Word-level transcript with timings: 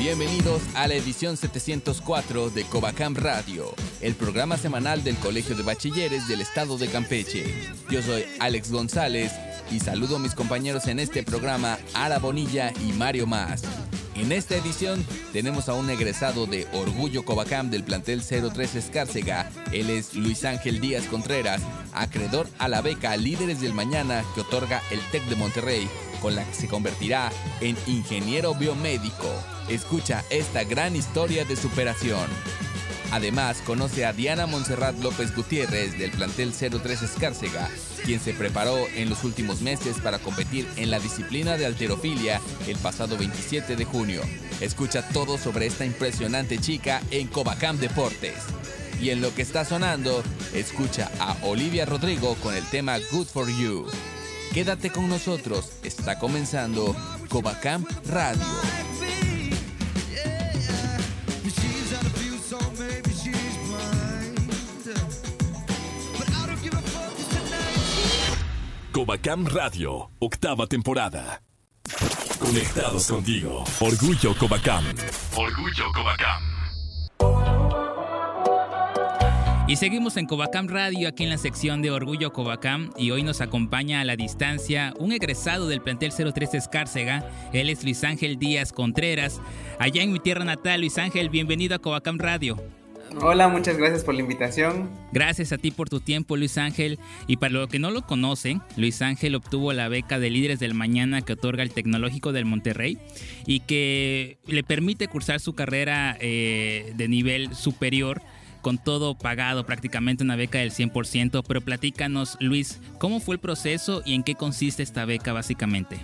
Bienvenidos 0.00 0.62
a 0.74 0.88
la 0.88 0.94
edición 0.94 1.36
704 1.36 2.48
de 2.48 2.64
Covacam 2.64 3.14
Radio, 3.14 3.74
el 4.00 4.14
programa 4.14 4.56
semanal 4.56 5.04
del 5.04 5.16
Colegio 5.16 5.54
de 5.54 5.62
Bachilleres 5.62 6.26
del 6.26 6.40
Estado 6.40 6.78
de 6.78 6.88
Campeche. 6.88 7.54
Yo 7.90 8.00
soy 8.00 8.24
Alex 8.38 8.72
González 8.72 9.30
y 9.70 9.78
saludo 9.78 10.16
a 10.16 10.18
mis 10.18 10.34
compañeros 10.34 10.86
en 10.86 11.00
este 11.00 11.22
programa, 11.22 11.78
Ara 11.92 12.18
Bonilla 12.18 12.72
y 12.88 12.94
Mario 12.94 13.26
Más. 13.26 13.62
En 14.14 14.32
esta 14.32 14.56
edición 14.56 15.04
tenemos 15.34 15.68
a 15.68 15.74
un 15.74 15.90
egresado 15.90 16.46
de 16.46 16.66
Orgullo 16.72 17.26
Covacam 17.26 17.70
del 17.70 17.84
plantel 17.84 18.22
03 18.22 18.76
Escárcega. 18.76 19.50
Él 19.70 19.90
es 19.90 20.14
Luis 20.14 20.46
Ángel 20.46 20.80
Díaz 20.80 21.04
Contreras, 21.08 21.60
acreedor 21.92 22.48
a 22.58 22.68
la 22.68 22.80
beca 22.80 23.14
Líderes 23.18 23.60
del 23.60 23.74
Mañana 23.74 24.24
que 24.34 24.40
otorga 24.40 24.80
el 24.90 25.00
TEC 25.10 25.24
de 25.26 25.36
Monterrey, 25.36 25.90
con 26.20 26.34
la 26.34 26.44
que 26.44 26.54
se 26.54 26.68
convertirá 26.68 27.30
en 27.60 27.76
ingeniero 27.86 28.54
biomédico. 28.54 29.28
Escucha 29.68 30.24
esta 30.30 30.64
gran 30.64 30.96
historia 30.96 31.44
de 31.44 31.56
superación. 31.56 32.28
Además, 33.12 33.60
conoce 33.66 34.04
a 34.04 34.12
Diana 34.12 34.46
Montserrat 34.46 34.96
López 35.00 35.34
Gutiérrez 35.34 35.98
del 35.98 36.12
plantel 36.12 36.52
03 36.52 37.02
Escárcega, 37.02 37.68
quien 38.04 38.20
se 38.20 38.32
preparó 38.32 38.86
en 38.94 39.10
los 39.10 39.24
últimos 39.24 39.62
meses 39.62 39.98
para 39.98 40.20
competir 40.20 40.68
en 40.76 40.90
la 40.90 41.00
disciplina 41.00 41.56
de 41.56 41.66
alterofilia 41.66 42.40
el 42.68 42.76
pasado 42.78 43.16
27 43.16 43.74
de 43.74 43.84
junio. 43.84 44.22
Escucha 44.60 45.06
todo 45.08 45.38
sobre 45.38 45.66
esta 45.66 45.84
impresionante 45.84 46.58
chica 46.58 47.02
en 47.10 47.26
Covacam 47.26 47.78
Deportes. 47.78 48.36
Y 49.02 49.10
en 49.10 49.22
lo 49.22 49.34
que 49.34 49.42
está 49.42 49.64
sonando, 49.64 50.22
escucha 50.54 51.10
a 51.18 51.36
Olivia 51.42 51.86
Rodrigo 51.86 52.36
con 52.36 52.54
el 52.54 52.64
tema 52.66 52.98
Good 53.10 53.26
for 53.26 53.48
You. 53.48 53.86
Quédate 54.52 54.90
con 54.90 55.08
nosotros, 55.08 55.70
está 55.84 56.18
comenzando 56.18 56.96
Covacam 57.28 57.86
Radio. 58.06 58.44
Covacam 68.92 69.46
Radio, 69.46 70.10
octava 70.18 70.66
temporada. 70.66 71.40
Conectados 72.40 73.06
contigo. 73.06 73.64
Orgullo 73.78 74.34
Covacam. 74.36 74.84
Orgullo 75.36 75.92
Covacam. 75.94 76.49
Y 79.70 79.76
seguimos 79.76 80.16
en 80.16 80.26
Covacam 80.26 80.66
Radio, 80.66 81.08
aquí 81.08 81.22
en 81.22 81.30
la 81.30 81.38
sección 81.38 81.80
de 81.80 81.92
Orgullo 81.92 82.32
Covacam, 82.32 82.90
y 82.98 83.12
hoy 83.12 83.22
nos 83.22 83.40
acompaña 83.40 84.00
a 84.00 84.04
la 84.04 84.16
distancia 84.16 84.92
un 84.98 85.12
egresado 85.12 85.68
del 85.68 85.80
plantel 85.80 86.10
03 86.10 86.54
Escárcega, 86.54 87.24
él 87.52 87.70
es 87.70 87.84
Luis 87.84 88.02
Ángel 88.02 88.36
Díaz 88.36 88.72
Contreras, 88.72 89.40
allá 89.78 90.02
en 90.02 90.12
mi 90.12 90.18
tierra 90.18 90.44
natal. 90.44 90.80
Luis 90.80 90.98
Ángel, 90.98 91.30
bienvenido 91.30 91.76
a 91.76 91.78
Covacam 91.78 92.18
Radio. 92.18 92.60
Hola, 93.20 93.46
muchas 93.46 93.76
gracias 93.76 94.02
por 94.02 94.14
la 94.14 94.22
invitación. 94.22 94.90
Gracias 95.12 95.52
a 95.52 95.58
ti 95.58 95.70
por 95.70 95.88
tu 95.88 96.00
tiempo, 96.00 96.36
Luis 96.36 96.58
Ángel. 96.58 96.98
Y 97.28 97.36
para 97.36 97.52
los 97.52 97.68
que 97.68 97.78
no 97.78 97.92
lo 97.92 98.02
conocen, 98.02 98.62
Luis 98.76 99.02
Ángel 99.02 99.36
obtuvo 99.36 99.72
la 99.72 99.86
beca 99.86 100.18
de 100.18 100.30
Líderes 100.30 100.58
del 100.58 100.74
Mañana 100.74 101.22
que 101.22 101.34
otorga 101.34 101.62
el 101.62 101.70
Tecnológico 101.70 102.32
del 102.32 102.44
Monterrey 102.44 102.98
y 103.46 103.60
que 103.60 104.38
le 104.46 104.64
permite 104.64 105.06
cursar 105.06 105.38
su 105.38 105.54
carrera 105.54 106.16
eh, 106.20 106.92
de 106.96 107.06
nivel 107.06 107.54
superior 107.54 108.20
con 108.60 108.78
todo 108.78 109.16
pagado, 109.16 109.64
prácticamente 109.66 110.24
una 110.24 110.36
beca 110.36 110.58
del 110.58 110.72
100%. 110.72 111.42
Pero 111.46 111.60
platícanos, 111.60 112.36
Luis, 112.40 112.80
¿cómo 112.98 113.20
fue 113.20 113.34
el 113.36 113.40
proceso 113.40 114.02
y 114.04 114.14
en 114.14 114.22
qué 114.22 114.34
consiste 114.34 114.82
esta 114.82 115.04
beca 115.04 115.32
básicamente? 115.32 116.00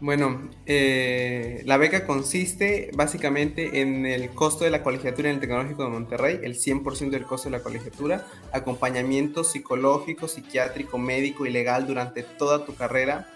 Bueno, 0.00 0.48
eh, 0.66 1.62
la 1.64 1.76
beca 1.76 2.06
consiste 2.06 2.90
básicamente 2.94 3.80
en 3.80 4.06
el 4.06 4.30
costo 4.30 4.62
de 4.62 4.70
la 4.70 4.84
colegiatura 4.84 5.28
en 5.28 5.36
el 5.36 5.40
Tecnológico 5.40 5.82
de 5.82 5.90
Monterrey, 5.90 6.38
el 6.44 6.54
100% 6.54 7.10
del 7.10 7.24
costo 7.24 7.50
de 7.50 7.56
la 7.56 7.64
colegiatura, 7.64 8.24
acompañamiento 8.52 9.42
psicológico, 9.42 10.28
psiquiátrico, 10.28 10.98
médico 10.98 11.46
y 11.46 11.50
legal 11.50 11.86
durante 11.88 12.22
toda 12.22 12.64
tu 12.64 12.76
carrera. 12.76 13.28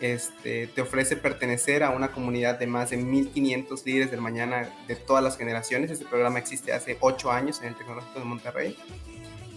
Este, 0.00 0.68
te 0.68 0.80
ofrece 0.80 1.16
pertenecer 1.16 1.82
a 1.82 1.90
una 1.90 2.12
comunidad 2.12 2.58
de 2.58 2.66
más 2.66 2.90
de 2.90 2.98
1500 2.98 3.84
líderes 3.84 4.10
del 4.10 4.20
mañana 4.20 4.70
de 4.86 4.96
todas 4.96 5.24
las 5.24 5.36
generaciones. 5.36 5.90
Este 5.90 6.04
programa 6.04 6.38
existe 6.38 6.72
hace 6.72 6.96
8 7.00 7.32
años 7.32 7.60
en 7.60 7.68
el 7.68 7.74
Tecnológico 7.76 8.18
de 8.18 8.24
Monterrey. 8.24 8.78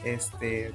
Este, 0.03 0.71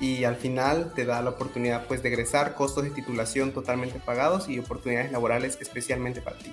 y 0.00 0.24
al 0.24 0.36
final 0.36 0.92
te 0.94 1.04
da 1.04 1.22
la 1.22 1.30
oportunidad 1.30 1.86
pues 1.86 2.02
de 2.02 2.08
egresar, 2.08 2.54
costos 2.54 2.84
de 2.84 2.90
titulación 2.90 3.52
totalmente 3.52 4.00
pagados 4.00 4.48
y 4.48 4.58
oportunidades 4.58 5.12
laborales 5.12 5.58
especialmente 5.60 6.20
para 6.20 6.38
ti. 6.38 6.52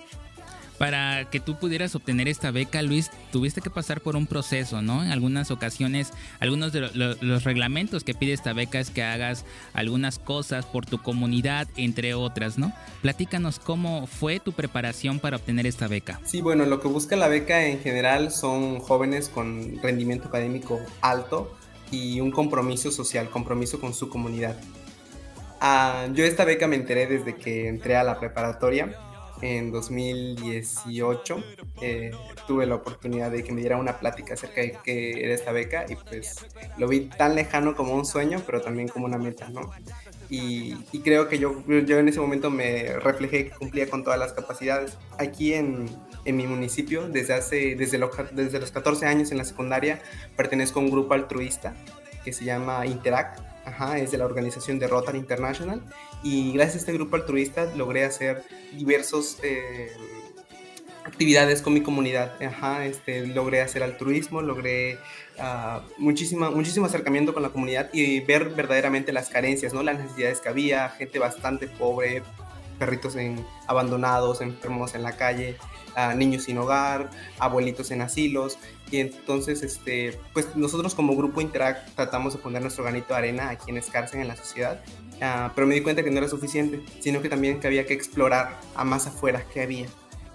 Para 0.78 1.30
que 1.30 1.40
tú 1.40 1.58
pudieras 1.58 1.96
obtener 1.96 2.28
esta 2.28 2.52
beca, 2.52 2.82
Luis, 2.82 3.10
tuviste 3.32 3.62
que 3.62 3.70
pasar 3.70 4.02
por 4.02 4.16
un 4.16 4.28
proceso, 4.28 4.82
¿no? 4.82 5.04
En 5.04 5.12
algunas 5.12 5.50
ocasiones, 5.52 6.12
algunos 6.40 6.72
de 6.72 6.82
los 7.22 7.44
reglamentos 7.44 8.04
que 8.04 8.14
pide 8.14 8.34
esta 8.34 8.54
beca 8.54 8.80
es 8.80 8.90
que 8.90 9.04
hagas 9.04 9.46
algunas 9.74 10.20
cosas 10.20 10.66
por 10.66 10.86
tu 10.86 11.02
comunidad, 11.02 11.68
entre 11.78 12.14
otras, 12.14 12.58
¿no? 12.58 12.74
Platícanos 13.02 13.60
cómo 13.60 14.08
fue 14.08 14.40
tu 14.40 14.52
preparación 14.52 15.20
para 15.20 15.38
obtener 15.38 15.66
esta 15.66 15.88
beca. 15.88 16.20
Sí, 16.26 16.42
bueno, 16.42 16.66
lo 16.66 16.80
que 16.80 16.88
busca 16.88 17.16
la 17.16 17.28
beca 17.28 17.66
en 17.66 17.80
general 17.80 18.32
son 18.32 18.80
jóvenes 18.80 19.30
con 19.30 19.82
rendimiento 19.82 20.28
académico 20.28 20.80
alto, 21.02 21.58
y 21.92 22.20
un 22.20 22.32
compromiso 22.32 22.92
social, 22.92 23.30
compromiso 23.30 23.80
con 23.80 23.94
su 23.94 24.09
comunidad. 24.09 24.58
Uh, 25.62 26.14
yo 26.14 26.26
esta 26.26 26.46
beca 26.46 26.68
me 26.68 26.76
enteré 26.76 27.08
desde 27.08 27.36
que 27.36 27.68
entré 27.68 27.96
a 27.96 28.04
la 28.04 28.20
preparatoria 28.20 28.96
en 29.42 29.72
2018. 29.72 31.44
Eh, 31.81 32.12
tuve 32.48 32.66
la 32.66 32.75
oportunidad 32.75 33.31
de 33.31 33.44
que 33.44 33.52
me 33.52 33.62
diera 33.62 33.78
una 33.78 34.00
plática 34.00 34.34
acerca 34.34 34.62
de 34.62 34.78
qué 34.84 35.24
era 35.24 35.34
esta 35.34 35.52
beca 35.52 35.86
y 35.88 35.96
pues 35.96 36.46
lo 36.78 36.88
vi 36.88 37.02
tan 37.02 37.36
lejano 37.36 37.76
como 37.76 37.94
un 37.94 38.06
sueño, 38.06 38.42
pero 38.46 38.62
también 38.62 38.88
como 38.88 39.06
una 39.06 39.18
meta, 39.18 39.50
¿no? 39.50 39.72
Y, 40.30 40.76
y 40.92 41.00
creo 41.00 41.30
que 41.30 41.40
yo, 41.40 41.64
yo 41.68 42.00
en 42.00 42.08
ese 42.08 42.20
momento 42.20 42.50
me 42.50 42.94
reflejé 43.00 43.46
que 43.46 43.52
cumplía 43.52 43.90
con 43.90 44.03
todas 44.03 44.20
las 44.20 44.34
capacidades. 44.34 44.97
Aquí 45.18 45.53
en, 45.53 45.88
en 46.26 46.36
mi 46.36 46.46
municipio 46.46 47.08
desde 47.08 47.34
hace 47.34 47.76
desde 47.76 47.97
los, 47.97 48.12
desde 48.31 48.59
los 48.59 48.72
14 48.72 49.06
años 49.06 49.31
en 49.31 49.38
la 49.38 49.46
secundaria 49.46 50.02
pertenezco 50.36 50.80
a 50.80 50.84
un 50.84 50.92
grupo 50.92 51.14
altruista 51.14 51.74
que 52.24 52.34
se 52.34 52.44
llama 52.44 52.86
Interact 52.86 53.40
Ajá, 53.67 54.00
es 54.00 54.11
de 54.11 54.17
la 54.17 54.25
organización 54.25 54.79
de 54.79 54.88
Rotary 54.88 55.17
International 55.17 55.81
y 56.23 56.53
gracias 56.53 56.75
a 56.75 56.79
este 56.79 56.94
grupo 56.94 57.17
altruista 57.17 57.66
logré 57.75 58.05
hacer 58.05 58.44
diversos 58.78 59.39
eh, 59.44 59.91
actividades 61.03 61.61
con 61.61 61.73
mi 61.73 61.81
comunidad. 61.81 62.41
Ajá, 62.41 62.85
este, 62.85 63.28
logré 63.28 63.61
hacer 63.61 63.83
altruismo, 63.83 64.41
logré 64.41 64.95
uh, 65.38 65.81
muchísima, 65.97 66.50
muchísimo 66.50 66.85
acercamiento 66.85 67.33
con 67.33 67.44
la 67.44 67.50
comunidad 67.50 67.89
y 67.91 68.22
ver 68.22 68.50
verdaderamente 68.50 69.11
las 69.11 69.28
carencias, 69.28 69.73
¿no? 69.73 69.84
las 69.84 69.99
necesidades 69.99 70.39
que 70.39 70.47
había, 70.47 70.88
gente 70.89 71.19
bastante 71.19 71.67
pobre, 71.67 72.23
perritos 72.79 73.17
en, 73.17 73.45
abandonados, 73.67 74.39
enfermos 74.39 74.95
en 74.95 75.03
la 75.03 75.17
calle, 75.17 75.57
a 75.97 76.13
niños 76.13 76.44
sin 76.44 76.59
hogar, 76.59 77.09
abuelitos 77.40 77.90
en 77.91 78.02
asilos. 78.02 78.58
Y 78.91 79.00
entonces, 79.00 79.63
este, 79.63 80.18
pues 80.31 80.55
nosotros 80.55 80.94
como 80.94 81.16
grupo 81.16 81.41
Interact 81.41 81.96
tratamos 81.96 82.34
de 82.34 82.40
poner 82.40 82.61
nuestro 82.61 82.84
granito 82.84 83.09
de 83.09 83.16
arena 83.16 83.49
a 83.49 83.58
quienes 83.58 83.90
cárcel 83.90 84.22
en 84.22 84.28
la 84.28 84.35
sociedad. 84.35 84.79
Uh, 85.16 85.52
pero 85.55 85.66
me 85.66 85.73
di 85.73 85.82
cuenta 85.82 86.03
que 86.03 86.11
no 86.11 86.20
era 86.20 86.29
suficiente, 86.29 86.84
sino 86.99 87.22
que 87.22 87.29
también 87.29 87.59
que 87.59 87.66
había 87.66 87.88
que 87.88 87.96
explorar 87.96 88.59
a 88.76 88.84
más 88.85 89.08
afuera 89.08 89.44
que 89.52 89.64
había. 89.64 89.88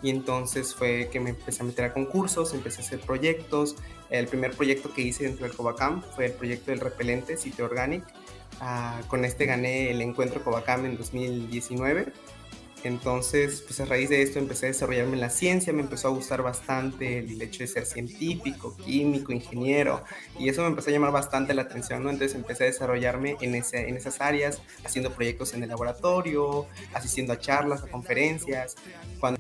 Y 0.03 0.11
entonces 0.11 0.75
fue 0.75 1.09
que 1.13 1.21
me 1.21 1.31
empecé 1.31 1.63
a 1.63 1.67
meter 1.67 1.85
a 1.85 1.93
concursos, 1.93 2.53
empecé 2.55 2.83
a 2.83 2.85
hacer 2.85 2.99
proyectos. 2.99 3.77
El 4.11 4.27
primer 4.27 4.51
proyecto 4.57 4.93
que 4.93 5.03
hice 5.03 5.25
dentro 5.25 5.47
del 5.47 5.57
Covacam 5.57 6.03
fue 6.17 6.27
el 6.27 6.33
proyecto 6.33 6.73
del 6.73 6.81
repelente 6.81 7.37
Sitio 7.37 7.67
Organic. 7.67 8.03
Uh, 8.61 9.07
con 9.07 9.25
este 9.25 9.47
gané 9.47 9.93
el 9.93 10.03
encuentro 10.03 10.43
Covacam 10.43 10.85
en 10.87 10.97
2019 10.97 12.13
entonces, 12.89 13.63
pues 13.63 13.81
a 13.81 13.85
raíz 13.85 14.11
de 14.11 14.23
esto 14.23 14.39
empecé 14.39 14.67
a 14.67 14.69
desarrollarme 14.69 15.15
en 15.15 15.21
la 15.21 15.31
ciencia, 15.31 15.73
me 15.73 15.83
empezó 15.83 16.09
a 16.09 16.11
gustar 16.11 16.43
bastante 16.43 17.19
el 17.19 17.41
hecho 17.41 17.61
de 17.61 17.67
ser 17.67 17.87
científico, 17.87 18.77
químico, 18.77 19.33
ingeniero, 19.33 20.03
y 20.39 20.49
eso 20.49 20.63
me 20.63 20.69
empezó 20.69 20.91
a 20.91 20.93
llamar 20.93 21.13
bastante 21.13 21.55
la 21.55 21.63
atención, 21.63 22.03
¿no? 22.03 22.11
Entonces 22.11 22.35
empecé 22.37 22.65
a 22.65 22.67
desarrollarme 22.67 23.37
en, 23.41 23.55
ese, 23.55 23.89
en 23.89 23.97
esas 23.97 24.21
áreas, 24.21 24.63
haciendo 24.85 25.13
proyectos 25.13 25.55
en 25.55 25.63
el 25.63 25.69
laboratorio, 25.69 26.67
asistiendo 26.93 27.33
a 27.33 27.39
charlas, 27.39 27.83
a 27.83 27.89
conferencias, 27.89 28.77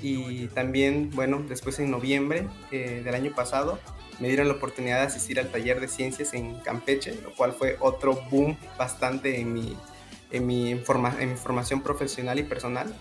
y 0.00 0.46
también, 0.48 1.10
bueno, 1.10 1.42
después 1.48 1.78
en 1.78 1.90
noviembre 1.90 2.46
eh, 2.70 3.02
del 3.04 3.14
año 3.14 3.34
pasado, 3.34 3.78
me 4.20 4.28
dieron 4.28 4.46
la 4.46 4.54
oportunidad 4.54 5.00
de 5.00 5.06
asistir 5.06 5.40
al 5.40 5.50
taller 5.50 5.80
de 5.80 5.88
ciencias 5.88 6.34
en 6.34 6.60
Campeche, 6.60 7.14
lo 7.22 7.34
cual 7.34 7.52
fue 7.52 7.76
otro 7.80 8.14
boom 8.30 8.56
bastante 8.78 9.40
en 9.40 9.52
mi, 9.52 9.76
en 10.30 10.46
mi, 10.46 10.70
en 10.72 11.30
mi 11.30 11.36
formación 11.36 11.82
profesional 11.82 12.38
y 12.38 12.44
personal. 12.44 12.94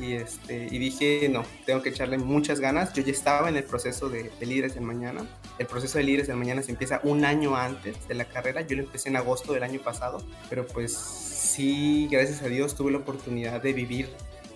Y, 0.00 0.14
este, 0.14 0.66
y 0.70 0.78
dije, 0.78 1.28
no, 1.28 1.44
tengo 1.66 1.82
que 1.82 1.90
echarle 1.90 2.18
muchas 2.18 2.60
ganas. 2.60 2.92
Yo 2.92 3.02
ya 3.02 3.12
estaba 3.12 3.48
en 3.48 3.56
el 3.56 3.64
proceso 3.64 4.08
de, 4.08 4.30
de 4.38 4.46
Líderes 4.46 4.74
del 4.74 4.84
Mañana. 4.84 5.26
El 5.58 5.66
proceso 5.66 5.98
de 5.98 6.04
Líderes 6.04 6.26
del 6.26 6.36
Mañana 6.36 6.62
se 6.62 6.72
empieza 6.72 7.00
un 7.04 7.24
año 7.24 7.56
antes 7.56 8.08
de 8.08 8.14
la 8.14 8.24
carrera. 8.24 8.62
Yo 8.62 8.76
lo 8.76 8.82
empecé 8.82 9.08
en 9.08 9.16
agosto 9.16 9.52
del 9.52 9.62
año 9.62 9.80
pasado, 9.80 10.24
pero 10.50 10.66
pues 10.66 10.94
sí, 10.96 12.08
gracias 12.10 12.42
a 12.42 12.48
Dios 12.48 12.74
tuve 12.74 12.90
la 12.90 12.98
oportunidad 12.98 13.62
de 13.62 13.72
vivir 13.72 14.08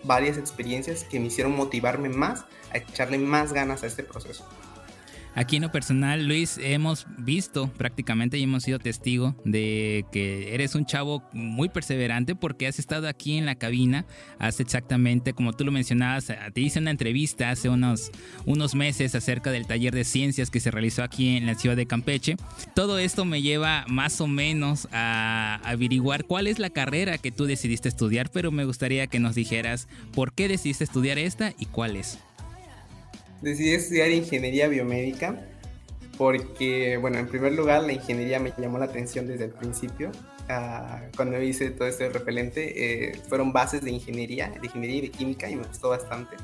varias 0.03 0.39
experiencias 0.39 1.05
que 1.05 1.21
me 1.21 1.27
hicieron 1.27 1.55
motivarme 1.55 2.09
más 2.09 2.45
a 2.73 2.79
echarle 2.79 3.19
más 3.19 3.53
ganas 3.53 3.83
a 3.83 3.87
este 3.87 4.03
proceso. 4.03 4.47
Aquí 5.39 5.55
en 5.55 5.63
lo 5.63 5.71
personal, 5.71 6.27
Luis, 6.27 6.59
hemos 6.61 7.07
visto 7.17 7.69
prácticamente 7.79 8.39
y 8.39 8.43
hemos 8.43 8.65
sido 8.65 8.81
testigo 8.81 9.37
de 9.45 10.05
que 10.11 10.53
eres 10.53 10.75
un 10.75 10.85
chavo 10.85 11.23
muy 11.33 11.69
perseverante 11.69 12.35
porque 12.35 12.67
has 12.67 12.81
estado 12.81 13.07
aquí 13.07 13.39
en 13.39 13.47
la 13.47 13.55
cabina 13.55 14.05
hace 14.41 14.65
exactamente, 14.65 15.35
como 15.35 15.53
tú 15.53 15.65
lo 15.65 15.71
mencionabas, 15.71 16.33
te 16.53 16.61
hice 16.61 16.81
una 16.81 16.91
entrevista 16.91 17.51
hace 17.51 17.69
unos, 17.69 18.11
unos 18.47 18.75
meses 18.75 19.15
acerca 19.15 19.53
del 19.53 19.69
taller 19.69 19.95
de 19.95 20.03
ciencias 20.03 20.51
que 20.51 20.59
se 20.59 20.73
realizó 20.73 21.05
aquí 21.05 21.37
en 21.37 21.47
la 21.47 21.55
ciudad 21.55 21.77
de 21.77 21.87
Campeche. 21.87 22.35
Todo 22.75 22.99
esto 22.99 23.25
me 23.25 23.41
lleva 23.41 23.85
más 23.87 24.21
o 24.21 24.27
menos 24.27 24.89
a 24.91 25.61
averiguar 25.63 26.25
cuál 26.25 26.49
es 26.49 26.59
la 26.59 26.71
carrera 26.71 27.17
que 27.17 27.31
tú 27.31 27.45
decidiste 27.45 27.89
estudiar, 27.89 28.29
pero 28.33 28.51
me 28.51 28.65
gustaría 28.65 29.07
que 29.07 29.21
nos 29.21 29.37
dijeras 29.37 29.87
por 30.15 30.33
qué 30.33 30.49
decidiste 30.49 30.83
estudiar 30.83 31.17
esta 31.17 31.55
y 31.61 31.67
cuál 31.67 31.95
es 31.95 32.19
decidí 33.41 33.73
estudiar 33.73 34.11
ingeniería 34.11 34.69
biomédica 34.69 35.45
porque, 36.19 36.97
bueno, 36.97 37.19
en 37.19 37.29
primer 37.29 37.53
lugar, 37.53 37.85
la 37.85 37.93
ingeniería 37.93 38.41
me 38.41 38.53
llamó 38.59 38.79
la 38.79 38.87
atención 38.87 39.29
desde 39.29 39.45
el 39.45 39.53
principio. 39.53 40.11
Ah, 40.49 41.03
cuando 41.15 41.41
hice 41.41 41.71
todo 41.71 41.87
este 41.87 42.09
repelente, 42.09 43.11
eh, 43.11 43.21
fueron 43.29 43.53
bases 43.53 43.83
de 43.83 43.93
ingeniería, 43.93 44.49
de 44.49 44.67
ingeniería 44.67 44.97
y 44.97 45.01
de 45.03 45.11
química, 45.11 45.49
y 45.49 45.55
me 45.55 45.63
gustó 45.63 45.91
bastante. 45.91 46.37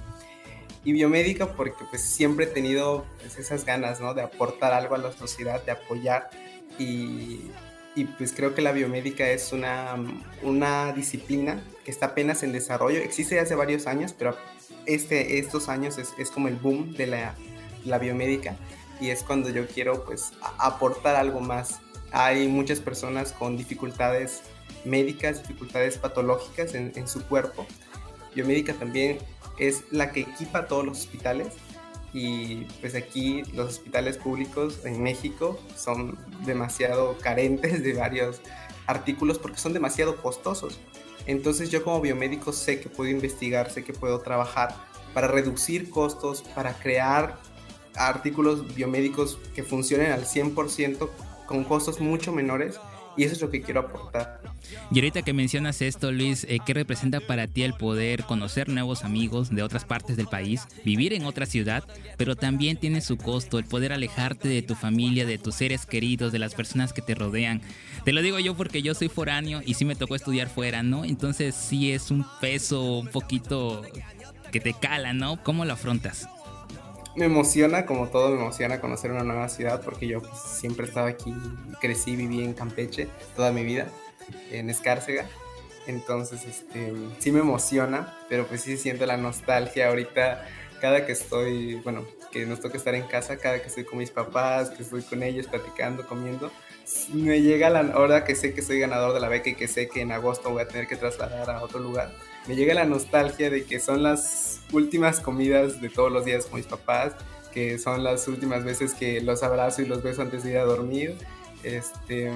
Y 0.84 0.92
biomédica 0.92 1.54
porque 1.54 1.84
pues 1.90 2.02
siempre 2.02 2.44
he 2.44 2.48
tenido 2.48 3.04
pues, 3.20 3.36
esas 3.38 3.64
ganas, 3.64 4.00
¿no? 4.00 4.14
De 4.14 4.22
aportar 4.22 4.72
algo 4.72 4.94
a 4.94 4.98
la 4.98 5.10
sociedad, 5.10 5.64
de 5.64 5.72
apoyar. 5.72 6.30
Y, 6.78 7.50
y 7.96 8.04
pues 8.04 8.32
creo 8.32 8.54
que 8.54 8.62
la 8.62 8.70
biomédica 8.70 9.28
es 9.28 9.52
una, 9.52 9.96
una 10.42 10.92
disciplina 10.92 11.60
que 11.84 11.90
está 11.90 12.06
apenas 12.06 12.44
en 12.44 12.52
desarrollo. 12.52 13.00
Existe 13.00 13.40
hace 13.40 13.56
varios 13.56 13.88
años, 13.88 14.14
pero 14.16 14.36
este, 14.86 15.38
estos 15.38 15.68
años 15.68 15.98
es, 15.98 16.30
como 16.30 16.48
el 16.48 16.56
boom 16.56 16.92
de 16.92 17.06
la, 17.06 17.34
la, 17.84 17.98
biomédica 17.98 18.56
y 19.00 19.10
es 19.10 19.22
cuando 19.22 19.50
yo 19.50 19.66
quiero 19.66 20.04
pues 20.04 20.32
aportar 20.58 21.16
algo 21.16 21.40
más. 21.40 21.80
Hay 22.12 22.46
muchas 22.48 22.80
personas 22.80 23.32
con 23.32 23.56
dificultades 23.56 24.42
médicas, 24.84 25.42
dificultades 25.42 25.98
patológicas 25.98 26.74
en, 26.74 26.92
en 26.94 27.08
su 27.08 27.24
cuerpo. 27.24 27.66
Biomédica 28.34 28.74
también 28.74 29.18
es 29.58 29.84
la 29.90 30.12
que 30.12 30.20
equipa 30.20 30.66
todos 30.66 30.84
los 30.84 31.00
hospitales 31.00 31.48
y 32.12 32.64
pues 32.80 32.94
aquí 32.94 33.42
los 33.54 33.70
hospitales 33.70 34.16
públicos 34.18 34.80
en 34.84 35.02
México 35.02 35.58
son 35.76 36.16
demasiado 36.46 37.18
carentes 37.18 37.82
de 37.82 37.94
varios 37.94 38.40
artículos 38.86 39.38
porque 39.38 39.58
son 39.58 39.72
demasiado 39.72 40.16
costosos. 40.22 40.78
Entonces 41.26 41.70
yo 41.70 41.82
como 41.82 42.00
biomédico 42.00 42.52
sé 42.52 42.80
que 42.80 42.88
puedo 42.88 43.10
investigar, 43.10 43.70
sé 43.70 43.84
que 43.84 43.92
puedo 43.92 44.20
trabajar 44.20 44.74
para 45.14 45.28
reducir 45.28 45.90
costos, 45.90 46.42
para 46.42 46.74
crear 46.74 47.38
artículos 47.94 48.74
biomédicos 48.74 49.38
que 49.54 49.62
funcionen 49.62 50.12
al 50.12 50.24
100% 50.24 51.08
con 51.46 51.64
costos 51.64 52.00
mucho 52.00 52.32
menores 52.32 52.78
y 53.16 53.24
eso 53.24 53.34
es 53.34 53.40
lo 53.40 53.50
que 53.50 53.62
quiero 53.62 53.80
aportar. 53.80 54.40
Y 54.90 54.98
ahorita 54.98 55.22
que 55.22 55.32
mencionas 55.32 55.82
esto, 55.82 56.12
Luis, 56.12 56.44
eh, 56.44 56.58
¿qué 56.64 56.74
representa 56.74 57.20
para 57.20 57.46
ti 57.46 57.62
el 57.62 57.74
poder 57.74 58.24
conocer 58.24 58.68
nuevos 58.68 59.04
amigos 59.04 59.50
de 59.50 59.62
otras 59.62 59.84
partes 59.84 60.16
del 60.16 60.26
país, 60.26 60.66
vivir 60.84 61.12
en 61.12 61.24
otra 61.24 61.46
ciudad, 61.46 61.84
pero 62.16 62.36
también 62.36 62.76
tiene 62.76 63.00
su 63.00 63.16
costo 63.16 63.58
el 63.58 63.64
poder 63.64 63.92
alejarte 63.92 64.48
de 64.48 64.62
tu 64.62 64.74
familia, 64.74 65.26
de 65.26 65.38
tus 65.38 65.56
seres 65.56 65.86
queridos, 65.86 66.32
de 66.32 66.38
las 66.38 66.54
personas 66.54 66.92
que 66.92 67.02
te 67.02 67.14
rodean? 67.14 67.60
Te 68.04 68.12
lo 68.12 68.22
digo 68.22 68.38
yo 68.38 68.56
porque 68.56 68.82
yo 68.82 68.94
soy 68.94 69.08
foráneo 69.08 69.60
y 69.64 69.74
sí 69.74 69.84
me 69.84 69.96
tocó 69.96 70.14
estudiar 70.14 70.48
fuera, 70.48 70.82
¿no? 70.82 71.04
Entonces 71.04 71.54
sí 71.54 71.92
es 71.92 72.10
un 72.10 72.26
peso 72.40 72.98
un 72.98 73.08
poquito 73.08 73.82
que 74.52 74.60
te 74.60 74.74
cala, 74.74 75.12
¿no? 75.12 75.42
¿Cómo 75.42 75.64
lo 75.64 75.72
afrontas? 75.72 76.28
Me 77.16 77.26
emociona, 77.26 77.86
como 77.86 78.08
todo, 78.08 78.30
me 78.30 78.40
emociona 78.40 78.80
conocer 78.80 79.12
una 79.12 79.22
nueva 79.22 79.48
ciudad 79.48 79.80
porque 79.82 80.06
yo 80.06 80.20
pues, 80.20 80.38
siempre 80.38 80.86
estaba 80.86 81.08
aquí, 81.08 81.34
crecí, 81.80 82.16
viví 82.16 82.42
en 82.42 82.54
Campeche 82.54 83.08
toda 83.36 83.52
mi 83.52 83.64
vida, 83.64 83.88
en 84.50 84.70
Escárcega. 84.70 85.26
Entonces, 85.86 86.44
este, 86.44 86.92
sí 87.18 87.30
me 87.30 87.40
emociona, 87.40 88.16
pero 88.28 88.46
pues 88.46 88.62
sí 88.62 88.76
siento 88.76 89.04
la 89.04 89.18
nostalgia 89.18 89.88
ahorita, 89.88 90.46
cada 90.80 91.04
que 91.04 91.12
estoy, 91.12 91.76
bueno, 91.76 92.06
que 92.32 92.46
nos 92.46 92.60
toca 92.60 92.78
estar 92.78 92.94
en 92.94 93.06
casa, 93.06 93.36
cada 93.36 93.60
que 93.60 93.68
estoy 93.68 93.84
con 93.84 93.98
mis 93.98 94.10
papás, 94.10 94.70
que 94.70 94.82
estoy 94.82 95.02
con 95.02 95.22
ellos 95.22 95.46
platicando, 95.46 96.06
comiendo, 96.06 96.50
me 97.12 97.40
llega 97.40 97.70
la 97.70 97.96
hora 97.98 98.24
que 98.24 98.34
sé 98.34 98.54
que 98.54 98.62
soy 98.62 98.78
ganador 98.80 99.12
de 99.14 99.20
la 99.20 99.28
beca 99.28 99.50
y 99.50 99.54
que 99.54 99.68
sé 99.68 99.88
que 99.88 100.00
en 100.00 100.12
agosto 100.12 100.50
voy 100.50 100.62
a 100.62 100.68
tener 100.68 100.86
que 100.86 100.96
trasladar 100.96 101.50
a 101.50 101.62
otro 101.62 101.80
lugar 101.80 102.12
me 102.46 102.56
llega 102.56 102.74
la 102.74 102.84
nostalgia 102.84 103.50
de 103.50 103.64
que 103.64 103.80
son 103.80 104.02
las 104.02 104.60
últimas 104.72 105.20
comidas 105.20 105.80
de 105.80 105.88
todos 105.88 106.12
los 106.12 106.24
días 106.24 106.46
con 106.46 106.58
mis 106.58 106.66
papás, 106.66 107.14
que 107.52 107.78
son 107.78 108.04
las 108.04 108.28
últimas 108.28 108.64
veces 108.64 108.94
que 108.94 109.20
los 109.20 109.42
abrazo 109.42 109.82
y 109.82 109.86
los 109.86 110.02
beso 110.02 110.22
antes 110.22 110.44
de 110.44 110.50
ir 110.50 110.58
a 110.58 110.64
dormir. 110.64 111.16
Este, 111.62 112.30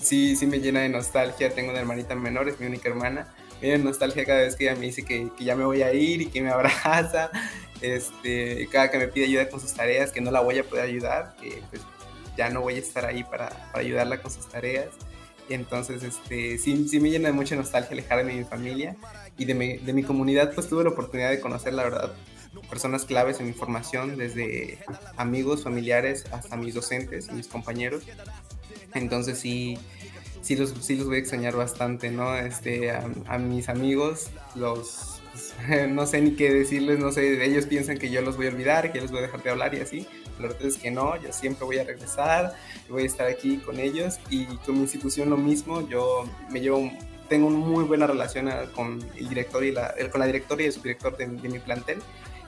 sí, 0.00 0.36
sí 0.36 0.46
me 0.46 0.60
llena 0.60 0.80
de 0.80 0.88
nostalgia. 0.88 1.52
Tengo 1.52 1.70
una 1.70 1.80
hermanita 1.80 2.14
menor, 2.14 2.48
es 2.48 2.60
mi 2.60 2.66
única 2.66 2.88
hermana. 2.88 3.34
Me 3.60 3.68
llena 3.68 3.78
de 3.78 3.84
nostalgia 3.84 4.24
cada 4.24 4.40
vez 4.40 4.54
que 4.54 4.64
ella 4.64 4.74
me 4.78 4.86
dice 4.86 5.04
que, 5.04 5.30
que 5.36 5.44
ya 5.44 5.56
me 5.56 5.64
voy 5.64 5.82
a 5.82 5.92
ir 5.92 6.22
y 6.22 6.26
que 6.26 6.42
me 6.42 6.50
abraza. 6.52 7.30
Este, 7.80 8.68
cada 8.70 8.90
que 8.90 8.98
me 8.98 9.08
pide 9.08 9.24
ayuda 9.24 9.48
con 9.48 9.60
sus 9.60 9.72
tareas, 9.72 10.12
que 10.12 10.20
no 10.20 10.30
la 10.30 10.40
voy 10.40 10.58
a 10.58 10.64
poder 10.64 10.84
ayudar, 10.84 11.34
que 11.40 11.62
pues, 11.70 11.82
ya 12.36 12.50
no 12.50 12.60
voy 12.60 12.76
a 12.76 12.78
estar 12.78 13.04
ahí 13.04 13.24
para, 13.24 13.48
para 13.72 13.80
ayudarla 13.80 14.22
con 14.22 14.30
sus 14.30 14.46
tareas. 14.46 14.88
Entonces, 15.50 16.04
este, 16.04 16.58
sí, 16.58 16.88
sí 16.88 17.00
me 17.00 17.10
llena 17.10 17.28
de 17.28 17.34
mucha 17.34 17.56
nostalgia 17.56 17.90
alejarme 17.92 18.32
de 18.32 18.38
mi 18.38 18.44
familia 18.44 18.96
y 19.36 19.44
de 19.44 19.54
mi, 19.54 19.76
de 19.78 19.92
mi 19.92 20.04
comunidad, 20.04 20.54
pues 20.54 20.68
tuve 20.68 20.84
la 20.84 20.90
oportunidad 20.90 21.28
de 21.30 21.40
conocer, 21.40 21.74
la 21.74 21.82
verdad, 21.82 22.14
personas 22.68 23.04
claves 23.04 23.40
en 23.40 23.46
mi 23.46 23.52
formación, 23.52 24.16
desde 24.16 24.78
amigos, 25.16 25.64
familiares, 25.64 26.24
hasta 26.30 26.56
mis 26.56 26.74
docentes, 26.74 27.32
mis 27.32 27.48
compañeros. 27.48 28.04
Entonces 28.94 29.38
sí, 29.38 29.76
sí 30.40 30.54
los, 30.54 30.70
sí 30.80 30.96
los 30.96 31.06
voy 31.06 31.16
a 31.16 31.18
extrañar 31.18 31.56
bastante, 31.56 32.12
¿no? 32.12 32.36
Este, 32.36 32.92
a, 32.92 33.38
mis 33.38 33.68
amigos, 33.68 34.30
los, 34.54 35.20
pues, 35.32 35.54
no 35.88 36.06
sé 36.06 36.20
ni 36.20 36.32
qué 36.36 36.52
decirles, 36.52 37.00
no 37.00 37.12
sé, 37.12 37.44
ellos 37.44 37.66
piensan 37.66 37.98
que 37.98 38.10
yo 38.10 38.22
los 38.22 38.36
voy 38.36 38.46
a 38.46 38.50
olvidar, 38.50 38.92
que 38.92 38.98
yo 38.98 39.02
los 39.02 39.10
voy 39.10 39.18
a 39.18 39.22
dejar 39.22 39.42
de 39.42 39.50
hablar 39.50 39.74
y 39.74 39.80
así. 39.80 40.06
La 40.40 40.48
verdad 40.48 40.66
es 40.66 40.76
que 40.76 40.90
no, 40.90 41.20
yo 41.20 41.32
siempre 41.32 41.64
voy 41.64 41.78
a 41.78 41.84
regresar, 41.84 42.54
voy 42.88 43.04
a 43.04 43.06
estar 43.06 43.26
aquí 43.26 43.58
con 43.58 43.78
ellos 43.78 44.18
y 44.30 44.46
con 44.58 44.74
mi 44.74 44.82
institución 44.82 45.30
lo 45.30 45.36
mismo, 45.36 45.86
yo 45.88 46.24
me 46.50 46.60
llevo 46.60 46.90
tengo 47.28 47.46
una 47.46 47.58
muy 47.58 47.84
buena 47.84 48.08
relación 48.08 48.50
con 48.74 49.00
el 49.16 49.28
director 49.28 49.62
y 49.62 49.70
la, 49.70 49.94
con 50.10 50.18
la 50.18 50.26
directora 50.26 50.62
y 50.62 50.66
el 50.66 50.72
subdirector 50.72 51.16
de, 51.16 51.26
de 51.28 51.48
mi 51.48 51.60
plantel. 51.60 52.02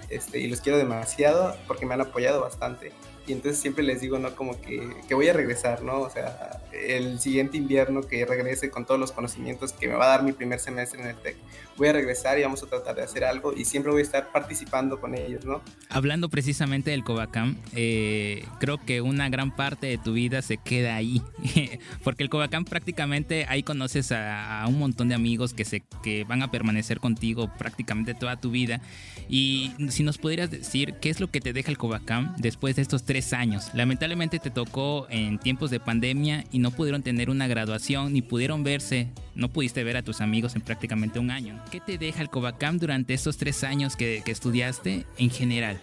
Este, 0.09 0.41
y 0.41 0.49
los 0.49 0.61
quiero 0.61 0.77
demasiado 0.77 1.57
porque 1.69 1.87
me 1.87 1.95
han 1.95 2.01
apoyado 2.01 2.41
bastante 2.41 2.93
y 3.27 3.33
entonces 3.33 3.61
siempre 3.61 3.85
les 3.85 4.01
digo, 4.01 4.19
¿no? 4.19 4.35
Como 4.35 4.61
que, 4.61 4.89
que, 5.07 5.15
voy 5.15 5.29
a 5.29 5.33
regresar, 5.33 5.83
¿no? 5.83 6.01
O 6.01 6.11
sea, 6.11 6.61
el 6.73 7.21
siguiente 7.21 7.57
invierno 7.57 8.03
que 8.03 8.25
regrese 8.25 8.71
con 8.71 8.85
todos 8.85 8.99
los 8.99 9.13
conocimientos 9.13 9.73
que 9.73 9.87
me 9.89 9.95
va 9.95 10.07
a 10.07 10.09
dar 10.09 10.23
mi 10.25 10.33
primer 10.33 10.59
semestre 10.59 11.01
en 11.01 11.09
el 11.09 11.17
TEC, 11.17 11.37
voy 11.77 11.89
a 11.89 11.93
regresar 11.93 12.39
y 12.39 12.43
vamos 12.43 12.63
a 12.63 12.67
tratar 12.67 12.97
de 12.97 13.03
hacer 13.03 13.25
algo 13.25 13.53
y 13.53 13.65
siempre 13.65 13.93
voy 13.93 14.01
a 14.01 14.05
estar 14.05 14.33
participando 14.33 15.01
con 15.01 15.15
ellos, 15.15 15.45
¿no? 15.45 15.63
Hablando 15.89 16.29
precisamente 16.29 16.91
del 16.91 17.05
Covacam, 17.05 17.57
eh, 17.75 18.45
creo 18.59 18.79
que 18.79 19.01
una 19.01 19.29
gran 19.29 19.55
parte 19.55 19.87
de 19.87 19.99
tu 19.99 20.13
vida 20.15 20.43
se 20.43 20.57
queda 20.57 20.97
ahí, 20.97 21.23
porque 22.05 22.25
el 22.25 22.31
Covacam 22.31 22.65
prácticamente 22.65 23.47
ahí 23.49 23.63
conoces 23.63 24.11
a, 24.13 24.63
a, 24.63 24.67
un 24.67 24.79
montón 24.79 25.09
de 25.09 25.15
amigos 25.15 25.55
que, 25.55 25.65
se, 25.65 25.83
que 26.03 26.25
van 26.25 26.43
a 26.43 26.51
permanecer 26.51 26.99
contigo 26.99 27.51
prácticamente 27.57 28.15
toda 28.15 28.37
tu 28.37 28.51
vida 28.51 28.81
y 29.29 29.73
si 29.89 30.03
nos 30.03 30.19
pudieras 30.19 30.51
decir 30.51 30.95
qué 31.01 31.11
es 31.11 31.21
lo 31.21 31.31
que 31.31 31.41
te 31.41 31.53
deja 31.53 31.71
el 31.71 31.79
Covacam 31.79 32.35
después 32.39 32.77
de 32.77 32.83
estos 32.83 33.05
tres 33.13 33.35
años. 33.35 33.69
Lamentablemente 33.75 34.39
te 34.39 34.49
tocó 34.49 35.07
en 35.11 35.39
tiempos 35.39 35.71
de 35.71 35.79
pandemia 35.79 36.47
y 36.51 36.61
no 36.61 36.71
pudieron 36.71 37.03
tener 37.03 37.29
una 37.29 37.47
graduación 37.47 38.15
ni 38.15 38.23
pudieron 38.23 38.65
verse, 38.65 39.09
no 39.35 39.51
pudiste 39.53 39.85
ver 39.85 39.99
a 39.99 40.03
tus 40.03 40.23
amigos 40.23 40.57
en 40.57 40.63
prácticamente 40.63 41.19
un 41.19 41.31
año. 41.31 41.63
¿Qué 41.71 41.79
te 41.79 41.99
deja 41.99 42.23
el 42.23 42.31
Covacam 42.31 42.79
durante 42.79 43.13
estos 43.13 43.37
tres 43.37 43.65
años 43.65 43.97
que, 43.97 44.23
que 44.25 44.31
estudiaste 44.31 45.05
en 45.19 45.29
general? 45.29 45.79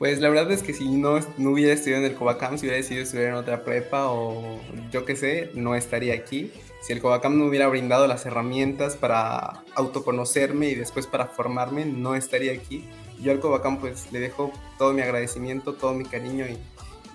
Pues 0.00 0.18
la 0.18 0.28
verdad 0.28 0.50
es 0.50 0.64
que 0.64 0.72
si 0.72 0.88
no, 0.88 1.20
no 1.38 1.50
hubiera 1.50 1.72
estudiado 1.72 2.04
en 2.04 2.10
el 2.10 2.16
Covacam, 2.16 2.58
si 2.58 2.66
hubiera 2.66 2.78
decidido 2.78 3.04
estudiar 3.04 3.28
en 3.28 3.34
otra 3.34 3.62
prepa 3.62 4.08
o 4.08 4.60
yo 4.90 5.04
qué 5.04 5.14
sé, 5.14 5.52
no 5.54 5.76
estaría 5.76 6.14
aquí. 6.14 6.50
Si 6.82 6.92
el 6.92 7.00
Covacam 7.00 7.38
no 7.38 7.44
hubiera 7.44 7.68
brindado 7.68 8.08
las 8.08 8.26
herramientas 8.26 8.96
para 8.96 9.62
autoconocerme 9.76 10.66
y 10.68 10.74
después 10.74 11.06
para 11.06 11.26
formarme, 11.26 11.84
no 11.84 12.16
estaría 12.16 12.52
aquí 12.54 12.88
yo 13.20 13.32
al 13.32 13.40
Covacam 13.40 13.78
pues 13.78 14.10
le 14.12 14.20
dejo 14.20 14.52
todo 14.78 14.92
mi 14.92 15.02
agradecimiento, 15.02 15.74
todo 15.74 15.94
mi 15.94 16.04
cariño 16.04 16.46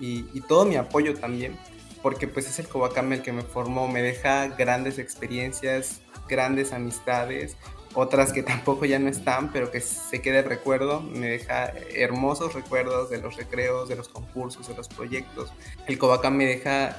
y, 0.00 0.26
y, 0.32 0.40
todo 0.42 0.64
mi 0.64 0.76
apoyo 0.76 1.14
también, 1.14 1.58
porque 2.02 2.28
pues 2.28 2.46
es 2.48 2.58
el 2.58 2.68
Cobacam 2.68 3.12
el 3.12 3.22
que 3.22 3.32
me 3.32 3.42
formó, 3.42 3.88
me 3.88 4.02
deja 4.02 4.48
grandes 4.48 4.98
experiencias, 4.98 6.00
grandes 6.28 6.72
amistades, 6.72 7.56
otras 7.94 8.32
que 8.32 8.42
tampoco 8.44 8.84
ya 8.84 8.98
no 8.98 9.08
están, 9.08 9.52
pero 9.52 9.70
que 9.70 9.80
se 9.80 10.20
queda 10.20 10.40
el 10.40 10.44
recuerdo, 10.44 11.00
me 11.00 11.28
deja 11.28 11.72
hermosos 11.94 12.54
recuerdos 12.54 13.10
de 13.10 13.20
los 13.20 13.36
recreos, 13.36 13.88
de 13.88 13.96
los 13.96 14.08
concursos, 14.08 14.68
de 14.68 14.74
los 14.74 14.88
proyectos. 14.88 15.52
El 15.86 15.98
Cobacam 15.98 16.36
me 16.36 16.46
deja 16.46 16.96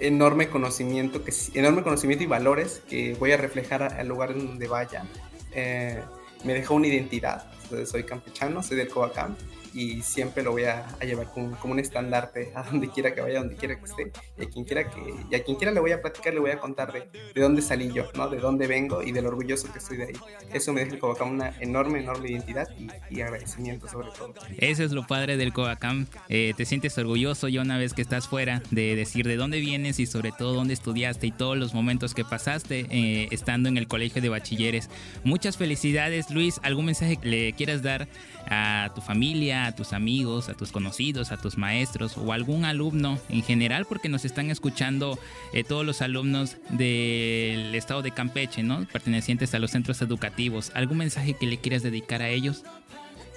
enorme 0.00 0.48
conocimiento, 0.48 1.22
que, 1.24 1.32
enorme 1.54 1.82
conocimiento 1.82 2.24
y 2.24 2.26
valores 2.26 2.82
que 2.88 3.14
voy 3.14 3.32
a 3.32 3.36
reflejar 3.36 3.82
al 3.82 4.08
lugar 4.08 4.32
en 4.32 4.46
donde 4.46 4.66
vaya. 4.66 5.04
Eh, 5.52 6.02
me 6.44 6.54
dejó 6.54 6.74
una 6.74 6.86
identidad, 6.86 7.49
soy 7.86 8.04
campechano, 8.04 8.62
soy 8.62 8.76
del 8.76 8.88
Cobacam 8.88 9.34
y 9.72 10.02
siempre 10.02 10.42
lo 10.42 10.52
voy 10.52 10.64
a, 10.64 10.86
llevar 11.00 11.30
como, 11.32 11.56
un 11.64 11.78
estandarte 11.78 12.52
a 12.54 12.62
donde 12.62 12.88
quiera 12.88 13.14
que 13.14 13.20
vaya, 13.20 13.40
donde 13.40 13.56
quiera 13.56 13.78
que 13.78 13.84
esté. 13.84 14.12
Y 14.38 14.44
a 14.44 14.48
quien 14.48 14.64
quiera, 14.64 14.88
que, 14.88 15.00
y 15.30 15.34
a 15.34 15.42
quien 15.42 15.56
quiera 15.56 15.72
le 15.72 15.80
voy 15.80 15.92
a 15.92 16.00
platicar, 16.00 16.34
le 16.34 16.40
voy 16.40 16.50
a 16.50 16.58
contar 16.58 16.92
de, 16.92 17.08
de 17.34 17.40
dónde 17.40 17.62
salí 17.62 17.92
yo, 17.92 18.04
¿no? 18.14 18.28
de 18.28 18.38
dónde 18.38 18.66
vengo 18.66 19.02
y 19.02 19.12
de 19.12 19.22
lo 19.22 19.28
orgulloso 19.28 19.72
que 19.72 19.78
estoy 19.78 19.98
de 19.98 20.04
ahí. 20.04 20.12
Eso 20.52 20.72
me 20.72 20.80
deja 20.80 20.94
el 20.94 20.98
Covacam 20.98 21.30
una 21.30 21.54
enorme, 21.60 22.00
enorme 22.00 22.30
identidad 22.30 22.68
y, 23.10 23.20
agradecimiento 23.20 23.88
sobre 23.88 24.08
todo. 24.16 24.34
Eso 24.58 24.82
es 24.82 24.92
lo 24.92 25.06
padre 25.06 25.36
del 25.36 25.52
Covacam. 25.52 26.06
Eh, 26.28 26.54
te 26.56 26.64
sientes 26.64 26.96
orgulloso 26.98 27.48
ya 27.48 27.60
una 27.60 27.78
vez 27.78 27.92
que 27.92 28.02
estás 28.02 28.28
fuera 28.28 28.62
de 28.70 28.96
decir 28.96 29.26
de 29.26 29.36
dónde 29.36 29.60
vienes 29.60 30.00
y 30.00 30.06
sobre 30.06 30.32
todo 30.32 30.54
dónde 30.54 30.74
estudiaste 30.74 31.26
y 31.26 31.32
todos 31.32 31.56
los 31.56 31.74
momentos 31.74 32.14
que 32.14 32.24
pasaste 32.24 32.86
eh, 32.90 33.28
estando 33.30 33.68
en 33.68 33.76
el 33.76 33.88
colegio 33.88 34.22
de 34.22 34.28
bachilleres. 34.28 34.88
Muchas 35.24 35.56
felicidades, 35.56 36.30
Luis. 36.30 36.60
¿Algún 36.62 36.86
mensaje 36.86 37.16
que 37.16 37.28
le 37.28 37.52
quieras 37.52 37.82
dar 37.82 38.08
a 38.46 38.90
tu 38.94 39.00
familia, 39.00 39.59
a 39.66 39.74
tus 39.74 39.92
amigos, 39.92 40.48
a 40.48 40.54
tus 40.54 40.72
conocidos, 40.72 41.32
a 41.32 41.36
tus 41.36 41.56
maestros 41.58 42.16
o 42.16 42.32
algún 42.32 42.64
alumno 42.64 43.18
en 43.28 43.42
general, 43.42 43.86
porque 43.86 44.08
nos 44.08 44.24
están 44.24 44.50
escuchando 44.50 45.18
eh, 45.52 45.64
todos 45.64 45.84
los 45.84 46.02
alumnos 46.02 46.56
del 46.70 47.74
estado 47.74 48.02
de 48.02 48.10
Campeche, 48.12 48.62
¿no? 48.62 48.86
Pertenecientes 48.92 49.54
a 49.54 49.58
los 49.58 49.70
centros 49.70 50.02
educativos. 50.02 50.72
¿Algún 50.74 50.98
mensaje 50.98 51.34
que 51.34 51.46
le 51.46 51.58
quieras 51.58 51.82
dedicar 51.82 52.22
a 52.22 52.28
ellos? 52.28 52.64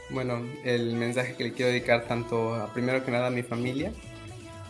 Bueno, 0.09 0.43
el 0.63 0.95
mensaje 0.95 1.35
que 1.35 1.45
le 1.45 1.53
quiero 1.53 1.71
dedicar 1.71 2.07
tanto 2.07 2.55
a 2.55 2.73
primero 2.73 3.03
que 3.03 3.11
nada 3.11 3.27
a 3.27 3.31
mi 3.31 3.43
familia 3.43 3.91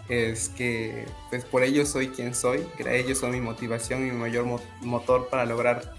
es 0.10 0.50
que 0.50 1.06
pues 1.30 1.46
por 1.46 1.64
ellos 1.64 1.90
soy 1.90 2.10
quien 2.10 2.36
soy, 2.36 2.66
que 2.78 3.00
ellos 3.00 3.20
son 3.20 3.32
mi 3.32 3.42
motivación 3.42 4.04
mi 4.04 4.12
mayor 4.12 4.46
motor 4.82 5.30
para 5.30 5.46
lograr 5.46 5.94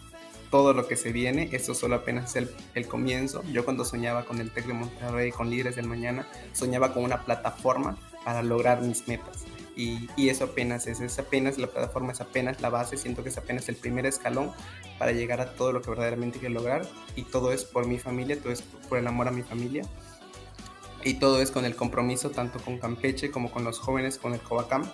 todo 0.55 0.73
lo 0.73 0.87
que 0.87 0.95
se 0.95 1.11
viene. 1.11 1.49
Esto 1.51 1.75
solo 1.75 1.97
apenas 1.97 2.37
es 2.37 2.49
el, 2.77 2.87
comienzo. 2.87 3.43
Yo 3.51 3.65
cuando 3.65 3.85
soñaba 3.85 4.25
con 4.25 4.41
el 4.41 4.53
TEC 4.53 4.67
de 4.67 4.73
Monterrey, 4.73 5.33
con 5.33 5.51
Líderes 5.51 5.75
del 5.75 5.89
Mañana, 5.89 6.29
soñaba 6.53 6.95
con 6.95 7.03
una 7.03 7.25
plataforma 7.25 7.99
para 8.25 8.41
lograr 8.45 8.81
mis 8.81 9.09
metas. 9.09 9.47
Y, 9.75 10.09
y, 10.17 10.29
eso 10.29 10.45
apenas 10.45 10.87
es, 10.87 11.01
es 11.01 11.19
apenas 11.19 11.59
la 11.59 11.67
plataforma, 11.67 12.13
es 12.13 12.21
apenas 12.21 12.61
la 12.61 12.71
base, 12.71 12.97
siento 12.97 13.25
que 13.25 13.31
es 13.31 13.37
apenas 13.37 13.69
el 13.69 13.75
primer 13.75 14.07
escalón 14.07 14.53
para 14.97 15.11
llegar 15.11 15.41
a 15.41 15.57
todo 15.57 15.73
lo 15.73 15.83
que 15.83 15.91
verdaderamente 15.91 16.39
quiero 16.39 16.55
lograr 16.55 16.87
y 17.17 17.25
todo 17.25 17.51
es 17.51 17.65
por 17.65 17.89
mi 17.89 17.99
familia, 17.99 18.41
todo 18.41 18.53
es 18.53 18.63
por 18.63 18.99
el 18.99 19.09
amor 19.09 19.27
a 19.27 19.33
mi 19.33 19.43
familia 19.43 19.83
y 21.03 21.15
todo 21.15 21.43
es 21.43 21.51
con 21.51 21.65
el 21.65 21.75
compromiso 21.75 22.31
tanto 22.31 22.61
con 22.61 22.79
Campeche 22.79 23.33
como 23.33 23.51
con 23.51 23.65
los 23.65 23.81
jóvenes, 23.81 24.19
con 24.19 24.35
el 24.35 24.41
Covacam 24.41 24.89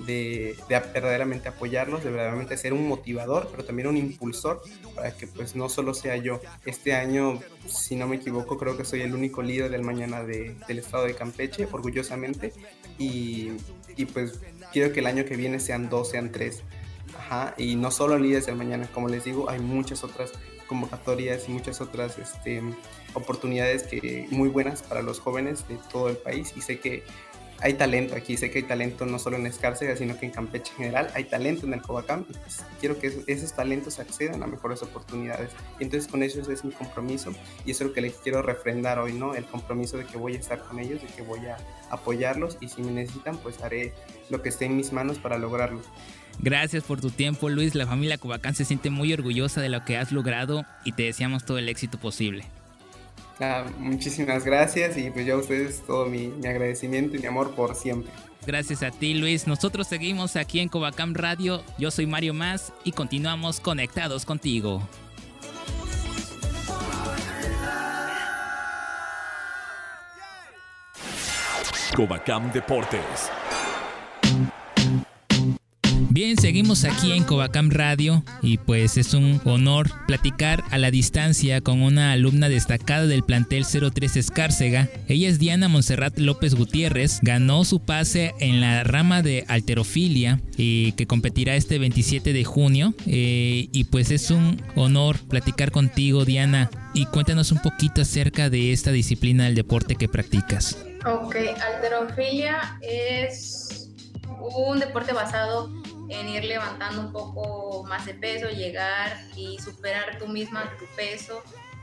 de, 0.00 0.56
verdaderamente 0.68 1.48
apoyarlos, 1.48 2.02
de 2.04 2.10
verdaderamente 2.10 2.56
ser 2.56 2.72
un 2.72 2.86
motivador, 2.86 3.48
pero 3.50 3.64
también 3.64 3.88
un 3.88 3.96
impulsor 3.96 4.62
para 4.94 5.16
que 5.16 5.26
pues 5.26 5.54
no 5.54 5.68
solo 5.68 5.94
sea 5.94 6.16
yo. 6.16 6.40
Este 6.64 6.94
año, 6.94 7.40
si 7.66 7.96
no 7.96 8.06
me 8.06 8.16
equivoco, 8.16 8.58
creo 8.58 8.76
que 8.76 8.84
soy 8.84 9.02
el 9.02 9.14
único 9.14 9.42
líder 9.42 9.70
del 9.70 9.82
mañana 9.82 10.24
del 10.24 10.78
estado 10.78 11.04
de 11.04 11.14
Campeche, 11.14 11.68
orgullosamente, 11.70 12.52
y, 12.98 13.52
y, 13.96 14.04
pues 14.06 14.40
quiero 14.72 14.92
que 14.92 15.00
el 15.00 15.06
año 15.06 15.24
que 15.24 15.36
viene 15.36 15.58
sean 15.60 15.88
dos, 15.88 16.10
sean 16.10 16.30
tres. 16.32 16.62
Ajá, 17.16 17.54
y 17.56 17.76
no 17.76 17.90
solo 17.90 18.18
líderes 18.18 18.46
del 18.46 18.56
mañana, 18.56 18.88
como 18.92 19.08
les 19.08 19.24
digo, 19.24 19.48
hay 19.48 19.60
muchas 19.60 20.04
otras 20.04 20.32
convocatorias 20.66 21.48
y 21.48 21.52
muchas 21.52 21.80
otras 21.80 22.18
este, 22.18 22.62
oportunidades 23.14 23.84
que 23.84 24.26
muy 24.30 24.48
buenas 24.48 24.82
para 24.82 25.02
los 25.02 25.20
jóvenes 25.20 25.66
de 25.68 25.78
todo 25.92 26.08
el 26.08 26.16
país 26.16 26.52
y 26.56 26.62
sé 26.62 26.80
que 26.80 27.04
hay 27.64 27.74
talento 27.74 28.14
aquí, 28.14 28.36
sé 28.36 28.50
que 28.50 28.58
hay 28.58 28.64
talento 28.64 29.06
no 29.06 29.18
solo 29.18 29.38
en 29.38 29.46
Escárcega, 29.46 29.96
sino 29.96 30.18
que 30.18 30.26
en 30.26 30.32
Campeche 30.32 30.72
en 30.72 30.76
general, 30.76 31.08
hay 31.14 31.24
talento 31.24 31.64
en 31.64 31.72
el 31.72 31.80
Covacam 31.80 32.26
y 32.28 32.34
pues, 32.34 32.62
quiero 32.78 32.98
que 32.98 33.24
esos, 33.26 33.54
talentos 33.54 33.98
accedan 33.98 34.42
a 34.42 34.46
mejores 34.46 34.82
oportunidades. 34.82 35.48
Entonces 35.80 36.10
con 36.10 36.22
eso 36.22 36.42
es 36.52 36.62
mi 36.62 36.72
compromiso 36.72 37.32
y 37.64 37.70
eso 37.70 37.84
es 37.84 37.88
lo 37.88 37.94
que 37.94 38.02
les 38.02 38.16
quiero 38.16 38.42
refrendar 38.42 38.98
hoy, 38.98 39.14
¿no? 39.14 39.34
El 39.34 39.46
compromiso 39.46 39.96
de 39.96 40.04
que 40.04 40.18
voy 40.18 40.34
a 40.34 40.40
estar 40.40 40.62
con 40.62 40.78
ellos, 40.78 41.00
de 41.00 41.06
que 41.06 41.22
voy 41.22 41.40
a 41.46 41.56
apoyarlos 41.88 42.58
y 42.60 42.68
si 42.68 42.82
me 42.82 42.92
necesitan, 42.92 43.38
pues 43.38 43.62
haré 43.62 43.94
lo 44.28 44.42
que 44.42 44.50
esté 44.50 44.66
en 44.66 44.76
mis 44.76 44.92
manos 44.92 45.18
para 45.18 45.38
lograrlo. 45.38 45.80
Gracias 46.40 46.84
por 46.84 47.00
tu 47.00 47.10
tiempo, 47.10 47.48
Luis. 47.48 47.74
La 47.74 47.86
familia 47.86 48.18
Covacam 48.18 48.52
se 48.54 48.66
siente 48.66 48.90
muy 48.90 49.10
orgullosa 49.14 49.62
de 49.62 49.70
lo 49.70 49.86
que 49.86 49.96
has 49.96 50.12
logrado 50.12 50.66
y 50.84 50.92
te 50.92 51.04
deseamos 51.04 51.46
todo 51.46 51.56
el 51.56 51.70
éxito 51.70 51.98
posible. 51.98 52.44
Ah, 53.40 53.64
muchísimas 53.78 54.44
gracias 54.44 54.96
y 54.96 55.10
pues 55.10 55.26
yo 55.26 55.34
a 55.34 55.38
ustedes 55.38 55.82
todo 55.86 56.06
mi, 56.06 56.28
mi, 56.28 56.46
agradecimiento 56.46 57.16
y 57.16 57.20
mi 57.20 57.26
amor 57.26 57.54
por 57.54 57.74
siempre. 57.74 58.10
Gracias 58.46 58.82
a 58.82 58.90
ti 58.90 59.14
Luis, 59.14 59.46
nosotros 59.46 59.88
seguimos 59.88 60.36
aquí 60.36 60.60
en 60.60 60.68
Covacam 60.68 61.14
Radio, 61.14 61.64
yo 61.78 61.90
soy 61.90 62.06
Mario 62.06 62.34
Más 62.34 62.72
y 62.84 62.92
continuamos 62.92 63.58
conectados 63.58 64.24
contigo. 64.24 64.86
Covacam 71.96 72.52
Deportes 72.52 73.30
Bien, 76.14 76.38
seguimos 76.38 76.84
aquí 76.84 77.10
en 77.10 77.24
Covacam 77.24 77.70
Radio 77.70 78.22
y 78.40 78.58
pues 78.58 78.98
es 78.98 79.14
un 79.14 79.40
honor 79.44 79.90
platicar 80.06 80.62
a 80.70 80.78
la 80.78 80.92
distancia 80.92 81.60
con 81.60 81.82
una 81.82 82.12
alumna 82.12 82.48
destacada 82.48 83.06
del 83.06 83.24
plantel 83.24 83.66
03 83.66 84.18
Escárcega. 84.18 84.88
Ella 85.08 85.28
es 85.28 85.40
Diana 85.40 85.66
Monserrat 85.66 86.16
López 86.16 86.54
Gutiérrez, 86.54 87.18
ganó 87.22 87.64
su 87.64 87.80
pase 87.80 88.32
en 88.38 88.60
la 88.60 88.84
rama 88.84 89.22
de 89.22 89.44
alterofilia 89.48 90.40
y 90.56 90.92
que 90.92 91.08
competirá 91.08 91.56
este 91.56 91.80
27 91.80 92.32
de 92.32 92.44
junio 92.44 92.94
eh, 93.08 93.66
y 93.72 93.82
pues 93.82 94.12
es 94.12 94.30
un 94.30 94.62
honor 94.76 95.18
platicar 95.18 95.72
contigo 95.72 96.24
Diana 96.24 96.70
y 96.94 97.06
cuéntanos 97.06 97.50
un 97.50 97.58
poquito 97.58 98.02
acerca 98.02 98.50
de 98.50 98.72
esta 98.72 98.92
disciplina 98.92 99.46
del 99.46 99.56
deporte 99.56 99.96
que 99.96 100.08
practicas. 100.08 100.78
Ok, 101.04 101.34
alterofilia 101.74 102.78
es 102.82 103.90
un 104.38 104.78
deporte 104.78 105.12
basado 105.12 105.72
en 106.08 106.28
ir 106.28 106.44
levantando 106.44 107.00
un 107.00 107.12
poco 107.12 107.84
más 107.84 108.06
de 108.06 108.14
peso, 108.14 108.48
llegar 108.48 109.16
y 109.36 109.58
superar 109.58 110.18
tú 110.18 110.26
misma 110.26 110.72
tu 110.78 110.86
peso, 110.96 111.42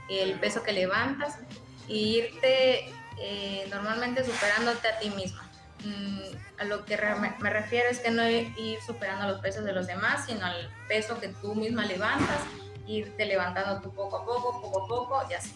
el 0.10 0.40
peso 0.40 0.64
que 0.64 0.74
levantas, 0.74 1.38
e 1.88 1.94
irte 1.94 2.94
eh, 3.20 3.68
normalmente 3.70 4.24
superándote 4.24 4.88
a 4.88 5.00
ti 5.00 5.10
misma. 5.10 5.50
Mm, 5.84 6.60
a 6.60 6.64
lo 6.66 6.86
que 6.86 6.98
me 7.40 7.50
refiero 7.50 7.90
es 7.90 8.00
que 8.00 8.12
no 8.12 8.28
ir 8.30 8.80
superando 8.86 9.28
los 9.28 9.42
pesos 9.42 9.66
de 9.66 9.74
los 9.74 9.88
demás, 9.88 10.26
sino 10.28 10.46
al 10.46 10.70
peso 10.88 11.20
que 11.20 11.30
tú 11.30 11.56
misma 11.56 11.86
levantas, 11.86 12.42
irte 12.88 13.26
levantando 13.26 13.82
tú 13.82 13.94
poco 13.94 14.18
a 14.18 14.26
poco, 14.26 14.62
poco 14.62 14.84
a 14.84 14.88
poco 14.88 15.24
y 15.30 15.34
así. 15.34 15.54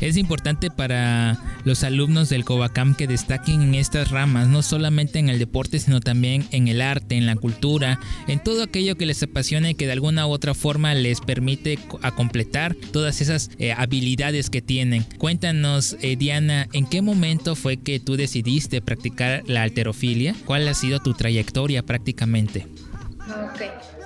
Es 0.00 0.16
importante 0.16 0.70
para 0.70 1.36
los 1.64 1.82
alumnos 1.82 2.28
del 2.28 2.44
Covacam 2.44 2.94
que 2.94 3.06
destaquen 3.06 3.62
en 3.62 3.74
estas 3.74 4.10
ramas, 4.10 4.48
no 4.48 4.62
solamente 4.62 5.18
en 5.18 5.28
el 5.28 5.38
deporte, 5.38 5.78
sino 5.80 6.00
también 6.00 6.46
en 6.52 6.68
el 6.68 6.80
arte, 6.80 7.16
en 7.16 7.26
la 7.26 7.34
cultura, 7.36 7.98
en 8.28 8.42
todo 8.42 8.62
aquello 8.62 8.96
que 8.96 9.06
les 9.06 9.22
apasiona 9.22 9.70
y 9.70 9.74
que 9.74 9.86
de 9.86 9.92
alguna 9.92 10.26
u 10.26 10.30
otra 10.30 10.54
forma 10.54 10.94
les 10.94 11.20
permite 11.20 11.78
a 12.02 12.12
completar 12.12 12.76
todas 12.92 13.20
esas 13.20 13.50
eh, 13.58 13.72
habilidades 13.72 14.50
que 14.50 14.62
tienen. 14.62 15.04
Cuéntanos, 15.18 15.96
eh, 16.00 16.16
Diana, 16.16 16.68
¿en 16.72 16.86
qué 16.86 17.02
momento 17.02 17.56
fue 17.56 17.76
que 17.76 17.98
tú 17.98 18.16
decidiste 18.16 18.80
practicar 18.80 19.42
la 19.46 19.62
alterofilia? 19.62 20.34
¿Cuál 20.44 20.68
ha 20.68 20.74
sido 20.74 21.00
tu 21.00 21.14
trayectoria 21.14 21.82
prácticamente? 21.82 22.66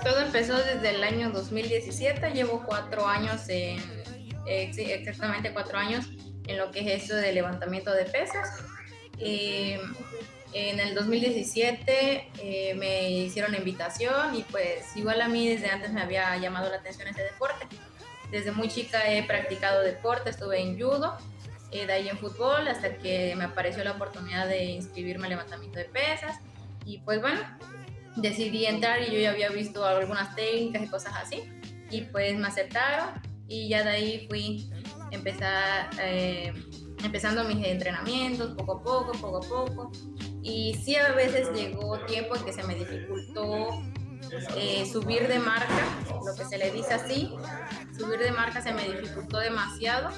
Todo 0.03 0.19
empezó 0.19 0.57
desde 0.57 0.97
el 0.97 1.05
año 1.05 1.31
2017, 1.31 2.33
llevo 2.35 2.65
cuatro 2.67 3.07
años 3.07 3.49
en 3.49 3.79
exactamente 4.47 5.53
cuatro 5.53 5.79
años 5.79 6.09
en 6.47 6.59
lo 6.59 6.71
que 6.71 6.81
es 6.81 7.03
esto 7.03 7.17
de 7.17 7.33
levantamiento 7.33 7.93
de 7.93 8.05
pesas. 8.05 8.63
Eh, 9.19 9.81
en 10.53 10.81
el 10.81 10.95
2017 10.95 12.29
eh, 12.43 12.75
me 12.75 13.11
hicieron 13.11 13.53
la 13.53 13.59
invitación 13.59 14.35
y 14.35 14.43
pues 14.43 14.97
igual 14.97 15.21
a 15.23 15.29
mí 15.29 15.49
desde 15.49 15.71
antes 15.71 15.93
me 15.93 16.03
había 16.03 16.37
llamado 16.37 16.69
la 16.69 16.77
atención 16.77 17.09
este 17.09 17.23
deporte. 17.23 17.67
Desde 18.31 18.53
muy 18.53 18.69
chica 18.69 19.11
he 19.11 19.23
practicado 19.23 19.83
deporte, 19.83 20.31
estuve 20.31 20.61
en 20.61 20.79
judo, 20.79 21.17
eh, 21.71 21.87
de 21.87 21.93
ahí 21.93 22.09
en 22.09 22.19
fútbol, 22.19 22.69
hasta 22.69 22.97
que 22.97 23.35
me 23.37 23.45
apareció 23.45 23.83
la 23.85 23.93
oportunidad 23.93 24.47
de 24.49 24.65
inscribirme 24.65 25.25
al 25.25 25.31
levantamiento 25.31 25.79
de 25.79 25.87
pesas. 25.87 26.37
Y 26.85 26.99
pues 26.99 27.21
bueno, 27.21 27.41
decidí 28.17 28.67
entrar 28.67 29.03
y 29.03 29.13
yo 29.13 29.21
ya 29.21 29.31
había 29.31 29.51
visto 29.51 29.85
algunas 29.85 30.35
técnicas 30.35 30.83
y 30.83 30.89
cosas 30.89 31.15
así. 31.17 31.43
Y 31.91 32.03
pues 32.03 32.37
me 32.37 32.49
aceptaron 32.49 33.11
y 33.53 33.69
ya 33.69 33.85
de 33.85 33.91
ahí 33.91 34.27
fui, 34.31 34.67
empezar 35.11 35.91
eh, 36.01 36.55
empezando 37.05 37.45
mis 37.45 37.67
entrenamientos 37.67 38.55
poco 38.57 38.79
a 38.79 38.83
poco, 38.83 39.13
poco 39.13 39.37
a 39.37 39.41
poco. 39.41 39.93
Y 40.43 40.75
sí 40.83 40.97
a 40.97 41.13
veces 41.13 41.53
llegó 41.53 41.99
tiempo 42.07 42.35
en 42.35 42.45
que 42.45 42.53
se 42.55 42.63
me 42.63 42.75
dificultó 42.75 43.69
eh, 44.57 44.89
subir 44.91 45.29
de 45.29 45.39
marca, 45.39 45.85
lo 46.25 46.35
que 46.35 46.47
se 46.47 46.57
le 46.57 46.71
dice 46.71 46.95
así, 46.95 47.35
subir 47.97 48.19
de 48.21 48.33
marca 48.33 48.63
se 48.63 48.73
me 48.73 48.89
dificultó 48.89 49.39
demasiado, 49.39 50.09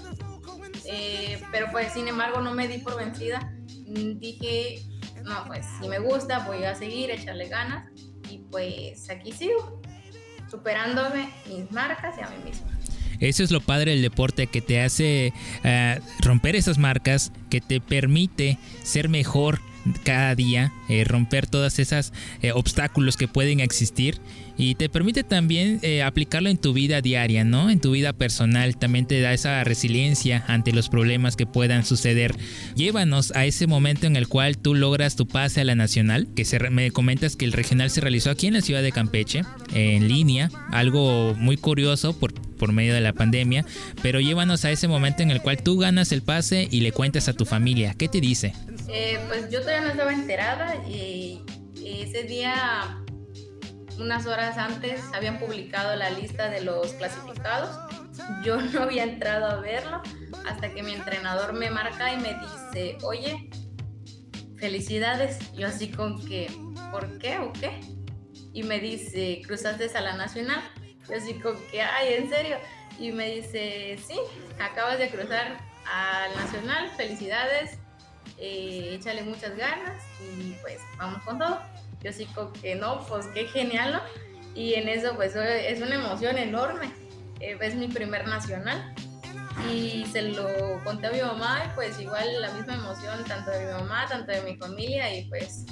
eh, 0.85 1.43
pero 1.51 1.67
pues 1.73 1.93
sin 1.93 2.07
embargo 2.07 2.41
no 2.41 2.55
me 2.55 2.69
di 2.69 2.79
por 2.79 2.97
vencida, 2.97 3.53
dije, 3.67 4.81
no, 5.25 5.45
pues 5.47 5.67
si 5.81 5.89
me 5.89 5.99
gusta 5.99 6.47
voy 6.47 6.63
a 6.63 6.77
seguir, 6.77 7.11
echarle 7.11 7.49
ganas 7.49 7.91
y 8.31 8.39
pues 8.51 9.11
aquí 9.11 9.33
sigo, 9.33 9.83
superándome 10.49 11.35
mis 11.47 11.71
marcas 11.73 12.17
y 12.17 12.23
a 12.23 12.29
mí 12.29 12.37
misma. 12.45 12.74
Eso 13.29 13.43
es 13.43 13.51
lo 13.51 13.61
padre 13.61 13.93
del 13.93 14.03
deporte 14.03 14.47
que 14.47 14.61
te 14.61 14.81
hace 14.81 15.33
uh, 15.65 16.01
romper 16.21 16.57
esas 16.57 16.79
marcas, 16.79 17.33
que 17.51 17.61
te 17.61 17.81
permite 17.81 18.59
ser 18.83 19.09
mejor 19.09 19.61
cada 20.03 20.35
día, 20.35 20.73
eh, 20.89 21.05
romper 21.05 21.47
todas 21.47 21.79
esas 21.79 22.13
eh, 22.43 22.53
obstáculos 22.53 23.17
que 23.17 23.29
pueden 23.29 23.61
existir 23.61 24.21
y 24.57 24.77
te 24.77 24.89
permite 24.89 25.25
también 25.25 25.81
eh, 25.83 26.03
aplicarlo 26.03 26.49
en 26.49 26.59
tu 26.59 26.73
vida 26.73 27.01
diaria, 27.01 27.45
¿no? 27.45 27.71
En 27.71 27.81
tu 27.81 27.91
vida 27.91 28.13
personal, 28.13 28.77
también 28.77 29.07
te 29.07 29.21
da 29.21 29.33
esa 29.33 29.63
resiliencia 29.65 30.45
ante 30.47 30.73
los 30.73 30.89
problemas 30.89 31.37
que 31.37 31.47
puedan 31.47 31.85
suceder. 31.85 32.37
Llévanos 32.77 33.33
a 33.33 33.45
ese 33.47 33.67
momento 33.67 34.07
en 34.07 34.17
el 34.17 34.29
cual 34.29 34.57
tú 34.57 34.75
logras 34.75 35.17
tu 35.17 35.27
pase 35.27 35.61
a 35.61 35.65
la 35.65 35.75
nacional, 35.75 36.29
que 36.37 36.45
se, 36.45 36.59
me 36.71 36.91
comentas 36.93 37.37
que 37.37 37.45
el 37.45 37.53
regional 37.53 37.91
se 37.91 38.01
realizó 38.01 38.31
aquí 38.31 38.47
en 38.47 38.55
la 38.55 38.61
ciudad 38.61 38.83
de 38.83 38.93
Campeche, 38.93 39.43
en 39.75 40.07
línea, 40.07 40.51
algo 40.71 41.35
muy 41.35 41.57
curioso 41.57 42.17
por, 42.19 42.33
por 42.33 42.73
medio 42.73 42.95
de 42.95 43.01
la 43.01 43.13
pandemia, 43.13 43.67
pero 44.03 44.21
llévanos 44.21 44.65
a 44.65 44.71
ese 44.71 44.87
momento 44.87 45.23
en 45.23 45.33
el 45.33 45.41
cual 45.41 45.63
tú 45.63 45.79
ganas 45.79 46.13
el 46.13 46.23
pase 46.23 46.69
y 46.71 46.81
le 46.81 46.93
cuentas 46.93 47.29
a 47.29 47.33
tu 47.33 47.45
familia. 47.45 47.95
¿Qué 47.95 48.09
te 48.09 48.21
dice? 48.21 48.53
Eh, 48.89 49.19
pues 49.29 49.51
yo 49.51 49.61
todavía 49.61 49.83
no 49.83 49.89
estaba 49.89 50.13
enterada 50.13 50.77
y, 50.87 51.43
ese 51.85 52.23
día, 52.23 53.03
unas 53.99 54.27
horas 54.27 54.57
antes, 54.57 55.03
habían 55.13 55.39
publicado 55.39 55.95
la 55.97 56.11
lista 56.11 56.49
de 56.49 56.63
los 56.63 56.93
clasificados. 56.95 57.77
Yo 58.43 58.57
no 58.73 58.83
había 58.83 59.05
entrado 59.05 59.47
a 59.47 59.61
verlo 59.61 60.03
hasta 60.49 60.73
que 60.73 60.83
mi 60.83 60.93
entrenador 60.93 61.53
me 61.53 61.71
marca 61.71 62.13
y 62.13 62.17
me 62.19 62.35
dice, 62.35 62.99
oye, 63.03 63.51
felicidades. 64.57 65.53
Yo 65.53 65.67
así 65.67 65.91
con 65.91 66.25
que, 66.25 66.51
¿por 66.91 67.19
qué 67.19 67.39
o 67.39 67.53
qué? 67.53 67.81
Y 68.53 68.63
me 68.63 68.81
dice, 68.81 69.43
cruzaste 69.47 69.91
a 69.95 70.01
la 70.01 70.17
nacional. 70.17 70.63
Yo 71.09 71.17
así 71.17 71.35
con 71.35 71.57
que, 71.71 71.83
ay, 71.83 72.15
¿en 72.15 72.31
serio? 72.31 72.57
Y 72.99 73.13
me 73.13 73.35
dice, 73.35 73.99
sí, 74.07 74.19
acabas 74.59 74.99
de 74.99 75.11
cruzar 75.11 75.59
al 75.87 76.35
nacional, 76.35 76.91
felicidades 76.97 77.79
eh, 78.39 78.95
échale 78.95 79.23
muchas 79.23 79.57
ganas 79.57 80.03
y 80.21 80.53
pues 80.63 80.79
vamos 80.99 81.23
con 81.23 81.39
todo. 81.39 81.61
Yo 82.03 82.13
sí 82.13 82.29
que 82.61 82.75
no, 82.75 83.05
pues 83.07 83.27
qué 83.29 83.47
genial, 83.47 83.95
¿no? 83.95 84.01
Y 84.55 84.75
en 84.75 84.89
eso 84.89 85.15
pues 85.17 85.35
es 85.37 85.81
una 85.81 85.95
emoción 85.97 86.39
enorme. 86.39 86.93
Eh, 87.41 87.57
es 87.61 87.75
mi 87.75 87.89
primer 87.89 88.27
nacional 88.29 88.95
y 89.71 90.05
se 90.07 90.23
lo 90.23 90.47
conté 90.85 91.07
a 91.09 91.13
mi 91.13 91.21
mamá 91.21 91.65
y 91.67 91.75
pues 91.75 91.99
igual 91.99 92.41
la 92.41 92.51
misma 92.53 92.75
emoción 92.75 93.25
tanto 93.25 93.51
de 93.51 93.67
mi 93.67 93.73
mamá, 93.73 94.07
tanto 94.09 94.33
de 94.33 94.43
mi 94.43 94.57
familia 94.57 95.17
y 95.17 95.29
pues 95.29 95.65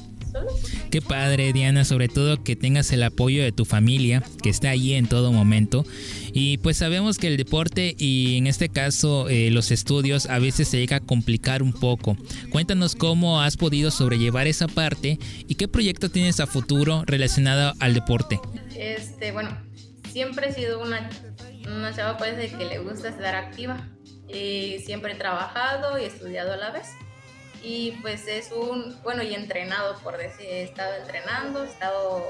Qué 0.90 1.00
padre, 1.00 1.52
Diana, 1.52 1.84
sobre 1.84 2.08
todo 2.08 2.42
que 2.42 2.56
tengas 2.56 2.92
el 2.92 3.02
apoyo 3.02 3.42
de 3.42 3.52
tu 3.52 3.64
familia, 3.64 4.22
que 4.42 4.50
está 4.50 4.70
ahí 4.70 4.94
en 4.94 5.08
todo 5.08 5.32
momento. 5.32 5.84
Y 6.32 6.58
pues 6.58 6.76
sabemos 6.76 7.18
que 7.18 7.28
el 7.28 7.36
deporte 7.36 7.94
y 7.98 8.36
en 8.38 8.46
este 8.46 8.68
caso 8.68 9.28
eh, 9.28 9.50
los 9.50 9.70
estudios 9.70 10.26
a 10.26 10.38
veces 10.38 10.68
se 10.68 10.78
llega 10.78 10.96
a 10.96 11.00
complicar 11.00 11.62
un 11.62 11.72
poco. 11.72 12.16
Cuéntanos 12.50 12.94
cómo 12.94 13.40
has 13.40 13.56
podido 13.56 13.90
sobrellevar 13.90 14.46
esa 14.46 14.68
parte 14.68 15.18
y 15.48 15.54
qué 15.54 15.68
proyecto 15.68 16.10
tienes 16.10 16.40
a 16.40 16.46
futuro 16.46 17.04
relacionado 17.06 17.74
al 17.80 17.94
deporte. 17.94 18.40
Este, 18.76 19.32
bueno, 19.32 19.56
siempre 20.10 20.48
he 20.48 20.52
sido 20.52 20.82
una, 20.82 21.08
una 21.66 21.94
chava 21.94 22.16
pues, 22.18 22.34
que 22.52 22.64
le 22.64 22.78
gusta 22.78 23.08
estar 23.08 23.34
activa. 23.34 23.88
y 24.28 24.78
siempre 24.84 25.12
he 25.12 25.16
trabajado 25.16 25.98
y 25.98 26.04
estudiado 26.04 26.52
a 26.52 26.56
la 26.56 26.70
vez 26.70 26.86
y 27.62 27.92
pues 28.02 28.26
es 28.26 28.50
un, 28.50 28.96
bueno, 29.02 29.22
y 29.22 29.34
entrenado, 29.34 29.96
por 30.00 30.16
decir, 30.16 30.46
he 30.46 30.62
estado 30.64 30.94
entrenando, 30.96 31.64
he 31.64 31.68
estado 31.68 32.24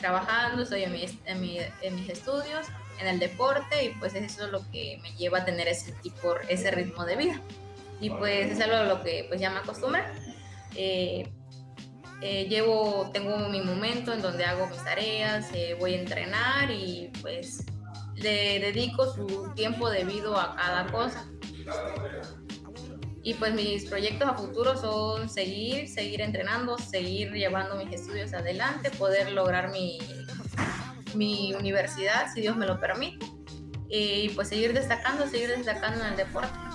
trabajando, 0.00 0.62
estoy 0.62 0.84
en, 0.84 0.94
en, 1.26 1.40
mis 1.40 2.08
estudios, 2.08 2.66
en 3.00 3.06
el 3.06 3.18
deporte 3.18 3.84
y 3.84 3.88
pues 3.90 4.14
eso 4.14 4.46
es 4.46 4.50
lo 4.50 4.68
que 4.70 4.98
me 5.02 5.12
lleva 5.12 5.38
a 5.38 5.44
tener 5.44 5.68
ese 5.68 5.92
tipo, 6.02 6.34
ese 6.48 6.70
ritmo 6.70 7.04
de 7.04 7.16
vida. 7.16 7.40
Y 8.00 8.10
pues 8.10 8.50
es 8.50 8.60
algo 8.60 8.76
a 8.76 8.84
lo 8.84 9.02
que 9.02 9.26
pues 9.28 9.40
ya 9.40 9.50
me 9.50 9.60
acostumbré. 9.60 10.02
Eh, 10.74 11.30
eh, 12.20 12.46
llevo, 12.48 13.10
tengo 13.12 13.36
mi 13.48 13.60
momento 13.60 14.12
en 14.12 14.22
donde 14.22 14.44
hago 14.44 14.66
mis 14.68 14.82
tareas, 14.82 15.50
eh, 15.54 15.76
voy 15.78 15.94
a 15.94 16.00
entrenar 16.00 16.70
y 16.70 17.10
pues 17.20 17.64
le 18.14 18.60
dedico 18.60 19.12
su 19.12 19.52
tiempo 19.54 19.90
debido 19.90 20.38
a 20.38 20.56
cada 20.56 20.86
cosa. 20.86 21.26
Y 23.24 23.34
pues 23.34 23.54
mis 23.54 23.84
proyectos 23.84 24.28
a 24.28 24.34
futuro 24.34 24.76
son 24.76 25.28
seguir, 25.28 25.88
seguir 25.88 26.20
entrenando, 26.20 26.76
seguir 26.78 27.32
llevando 27.32 27.76
mis 27.76 27.92
estudios 27.92 28.32
adelante, 28.34 28.90
poder 28.90 29.30
lograr 29.30 29.70
mi, 29.70 29.98
mi 31.14 31.54
universidad, 31.54 32.32
si 32.34 32.40
Dios 32.40 32.56
me 32.56 32.66
lo 32.66 32.80
permite, 32.80 33.24
y 33.88 34.30
pues 34.30 34.48
seguir 34.48 34.72
destacando, 34.72 35.26
seguir 35.28 35.50
destacando 35.50 36.04
en 36.04 36.10
el 36.10 36.16
deporte. 36.16 36.71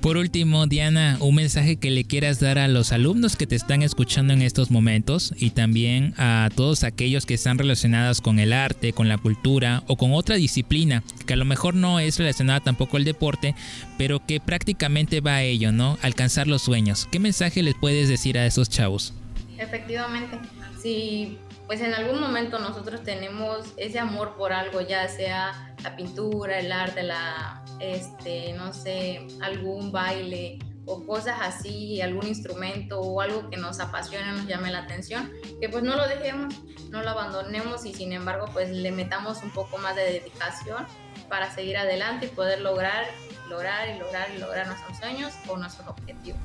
Por 0.00 0.16
último, 0.16 0.66
Diana, 0.66 1.18
un 1.20 1.34
mensaje 1.34 1.76
que 1.76 1.90
le 1.90 2.04
quieras 2.04 2.40
dar 2.40 2.58
a 2.58 2.68
los 2.68 2.90
alumnos 2.90 3.36
que 3.36 3.46
te 3.46 3.54
están 3.54 3.82
escuchando 3.82 4.32
en 4.32 4.40
estos 4.40 4.70
momentos 4.70 5.34
y 5.36 5.50
también 5.50 6.14
a 6.16 6.48
todos 6.56 6.84
aquellos 6.84 7.26
que 7.26 7.34
están 7.34 7.58
relacionados 7.58 8.22
con 8.22 8.38
el 8.38 8.54
arte, 8.54 8.94
con 8.94 9.10
la 9.10 9.18
cultura 9.18 9.82
o 9.88 9.96
con 9.96 10.14
otra 10.14 10.36
disciplina, 10.36 11.02
que 11.26 11.34
a 11.34 11.36
lo 11.36 11.44
mejor 11.44 11.74
no 11.74 12.00
es 12.00 12.18
relacionada 12.18 12.60
tampoco 12.60 12.96
al 12.96 13.04
deporte, 13.04 13.54
pero 13.98 14.24
que 14.24 14.40
prácticamente 14.40 15.20
va 15.20 15.34
a 15.34 15.42
ello, 15.42 15.70
¿no? 15.70 15.98
Alcanzar 16.00 16.46
los 16.46 16.62
sueños. 16.62 17.06
¿Qué 17.12 17.18
mensaje 17.18 17.62
les 17.62 17.74
puedes 17.74 18.08
decir 18.08 18.38
a 18.38 18.46
esos 18.46 18.70
chavos? 18.70 19.12
Efectivamente, 19.58 20.38
si 20.82 21.36
pues 21.66 21.82
en 21.82 21.94
algún 21.94 22.20
momento 22.20 22.58
nosotros 22.58 23.04
tenemos 23.04 23.66
ese 23.76 24.00
amor 24.00 24.34
por 24.36 24.52
algo, 24.52 24.80
ya 24.80 25.06
sea 25.08 25.69
la 25.82 25.96
pintura, 25.96 26.58
el 26.58 26.72
arte, 26.72 27.02
la 27.02 27.64
este, 27.78 28.52
no 28.52 28.72
sé, 28.72 29.26
algún 29.40 29.90
baile 29.92 30.58
o 30.86 31.06
cosas 31.06 31.38
así, 31.40 32.00
algún 32.00 32.26
instrumento 32.26 33.00
o 33.00 33.20
algo 33.20 33.48
que 33.48 33.56
nos 33.56 33.80
apasione, 33.80 34.32
nos 34.32 34.46
llame 34.46 34.70
la 34.70 34.80
atención, 34.80 35.30
que 35.60 35.68
pues 35.68 35.82
no 35.84 35.96
lo 35.96 36.06
dejemos, 36.08 36.54
no 36.90 37.02
lo 37.02 37.10
abandonemos 37.10 37.84
y 37.84 37.94
sin 37.94 38.12
embargo 38.12 38.46
pues 38.52 38.70
le 38.70 38.90
metamos 38.90 39.42
un 39.42 39.50
poco 39.50 39.78
más 39.78 39.94
de 39.94 40.02
dedicación 40.02 40.86
para 41.28 41.50
seguir 41.54 41.76
adelante 41.76 42.26
y 42.26 42.28
poder 42.30 42.60
lograr, 42.60 43.04
lograr 43.48 43.88
y 43.94 43.98
lograr 43.98 44.28
y 44.34 44.38
lograr 44.38 44.66
nuestros 44.66 44.98
sueños 44.98 45.32
o 45.48 45.56
nuestros 45.56 45.86
objetivos. 45.86 46.40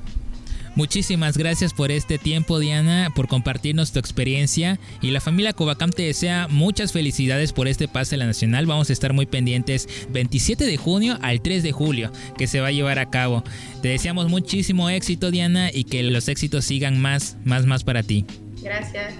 Muchísimas 0.76 1.38
gracias 1.38 1.72
por 1.72 1.90
este 1.90 2.18
tiempo, 2.18 2.58
Diana, 2.58 3.10
por 3.14 3.28
compartirnos 3.28 3.92
tu 3.92 3.98
experiencia. 3.98 4.78
Y 5.00 5.10
la 5.10 5.22
familia 5.22 5.54
Covacam 5.54 5.90
te 5.90 6.02
desea 6.02 6.48
muchas 6.48 6.92
felicidades 6.92 7.54
por 7.54 7.66
este 7.66 7.88
pase 7.88 8.14
a 8.14 8.18
la 8.18 8.26
Nacional. 8.26 8.66
Vamos 8.66 8.90
a 8.90 8.92
estar 8.92 9.14
muy 9.14 9.24
pendientes 9.24 9.88
27 10.10 10.66
de 10.66 10.76
junio 10.76 11.18
al 11.22 11.40
3 11.40 11.62
de 11.62 11.72
julio, 11.72 12.12
que 12.36 12.46
se 12.46 12.60
va 12.60 12.68
a 12.68 12.72
llevar 12.72 12.98
a 12.98 13.08
cabo. 13.08 13.42
Te 13.80 13.88
deseamos 13.88 14.28
muchísimo 14.28 14.90
éxito, 14.90 15.30
Diana, 15.30 15.70
y 15.72 15.84
que 15.84 16.02
los 16.02 16.28
éxitos 16.28 16.66
sigan 16.66 17.00
más, 17.00 17.38
más, 17.44 17.64
más 17.64 17.82
para 17.82 18.02
ti. 18.02 18.26
Gracias. 18.62 19.14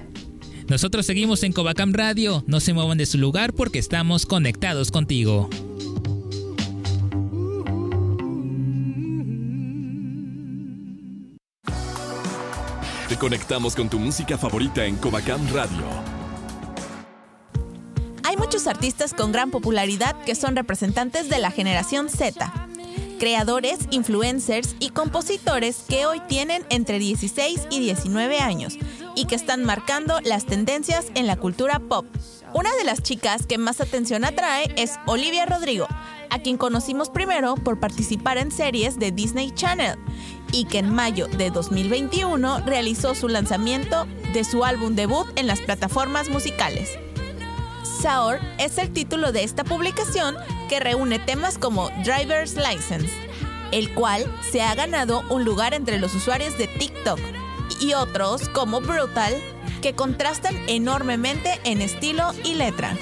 Nosotros 0.69 1.07
seguimos 1.07 1.43
en 1.43 1.53
Covacam 1.53 1.95
Radio. 1.95 2.45
No 2.47 2.61
se 2.61 2.75
muevan 2.75 2.99
de 2.99 3.07
su 3.07 3.17
lugar 3.17 3.55
porque 3.55 3.79
estamos 3.79 4.27
conectados 4.27 4.91
contigo. 4.91 5.49
Conectamos 13.19 13.75
con 13.75 13.89
tu 13.89 13.99
música 13.99 14.37
favorita 14.37 14.85
en 14.85 14.97
Covacam 14.97 15.41
Radio. 15.55 15.85
Hay 18.25 18.37
muchos 18.37 18.67
artistas 18.67 19.15
con 19.15 19.33
gran 19.33 19.51
popularidad 19.51 20.23
que 20.25 20.35
son 20.35 20.55
representantes 20.55 21.31
de 21.31 21.39
la 21.39 21.51
generación 21.51 22.11
Z. 22.11 22.53
Creadores, 23.19 23.79
influencers 23.91 24.77
y 24.81 24.91
compositores 24.91 25.85
que 25.89 26.05
hoy 26.05 26.21
tienen 26.29 26.63
entre 26.69 26.99
16 26.99 27.69
y 27.71 27.81
19 27.81 28.41
años 28.41 28.77
y 29.15 29.25
que 29.25 29.35
están 29.35 29.65
marcando 29.65 30.21
las 30.21 30.45
tendencias 30.45 31.07
en 31.15 31.27
la 31.27 31.37
cultura 31.37 31.79
pop. 31.79 32.05
Una 32.53 32.75
de 32.75 32.85
las 32.85 33.03
chicas 33.03 33.47
que 33.47 33.57
más 33.57 33.81
atención 33.81 34.27
atrae 34.27 34.71
es 34.77 34.99
Olivia 35.07 35.47
Rodrigo, 35.47 35.87
a 36.29 36.39
quien 36.41 36.59
conocimos 36.59 37.09
primero 37.09 37.55
por 37.55 37.81
participar 37.81 38.37
en 38.37 38.51
series 38.51 38.99
de 38.99 39.11
Disney 39.11 39.53
Channel 39.53 39.99
y 40.53 40.65
que 40.65 40.79
en 40.79 40.95
mayo 40.95 41.29
de 41.29 41.51
2021 41.51 42.61
realizó 42.67 43.15
su 43.15 43.29
lanzamiento 43.29 44.07
de 44.33 44.45
su 44.45 44.65
álbum 44.65 44.95
debut 44.95 45.27
en 45.37 45.47
las 45.47 45.61
plataformas 45.61 46.29
musicales. 46.29 46.99
Sour 48.03 48.39
es 48.59 48.79
el 48.79 48.93
título 48.93 49.33
de 49.33 49.45
esta 49.45 49.65
publicación 49.65 50.37
que 50.69 50.81
reúne 50.81 51.19
temas 51.19 51.59
como 51.59 51.91
Driver's 52.05 52.57
License, 52.57 53.13
el 53.73 53.93
cual 53.95 54.25
se 54.51 54.63
ha 54.63 54.75
ganado 54.75 55.23
un 55.31 55.45
lugar 55.45 55.75
entre 55.75 55.99
los 55.99 56.15
usuarios 56.15 56.57
de 56.59 56.67
TikTok 56.67 57.19
y 57.81 57.95
otros 57.95 58.49
como 58.51 58.81
Brutal, 58.81 59.35
que 59.83 59.95
contrastan 59.95 60.57
enormemente 60.69 61.61
en 61.65 61.81
estilo 61.81 62.33
y 62.45 62.55
letra. 62.55 62.97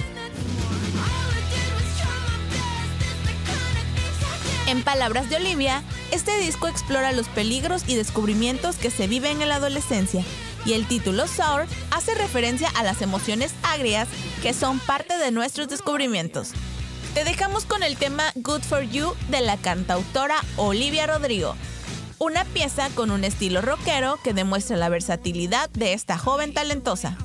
En 4.66 4.82
palabras 4.82 5.28
de 5.28 5.36
Olivia, 5.36 5.82
este 6.10 6.38
disco 6.38 6.68
explora 6.68 7.12
los 7.12 7.28
peligros 7.28 7.82
y 7.86 7.96
descubrimientos 7.96 8.76
que 8.76 8.90
se 8.90 9.06
viven 9.06 9.42
en 9.42 9.50
la 9.50 9.56
adolescencia, 9.56 10.24
y 10.64 10.72
el 10.72 10.86
título 10.86 11.26
Sour 11.26 11.66
hace 11.90 12.14
referencia 12.14 12.70
a 12.74 12.82
las 12.82 13.02
emociones 13.02 13.52
agrias 13.62 14.08
que 14.42 14.54
son 14.54 14.78
parte 14.78 15.18
de 15.18 15.30
nuestros 15.30 15.68
descubrimientos. 15.68 16.52
Te 17.12 17.24
dejamos 17.24 17.66
con 17.66 17.82
el 17.82 17.98
tema 17.98 18.32
Good 18.36 18.62
for 18.62 18.82
You 18.82 19.14
de 19.28 19.42
la 19.42 19.58
cantautora 19.58 20.36
Olivia 20.56 21.06
Rodrigo, 21.06 21.56
una 22.18 22.46
pieza 22.46 22.88
con 22.94 23.10
un 23.10 23.24
estilo 23.24 23.60
rockero 23.60 24.18
que 24.24 24.32
demuestra 24.32 24.78
la 24.78 24.88
versatilidad 24.88 25.68
de 25.70 25.92
esta 25.92 26.16
joven 26.16 26.54
talentosa. 26.54 27.18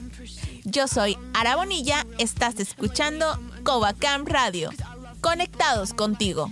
Yo 0.66 0.90
soy 0.90 1.18
Ara 1.34 1.56
Bonilla, 1.56 2.06
estás 2.18 2.60
escuchando 2.60 3.40
Covacam 3.64 4.26
Radio. 4.26 4.72
Conectados 5.22 5.94
contigo. 5.94 6.52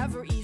never 0.00 0.24
eat. 0.24 0.39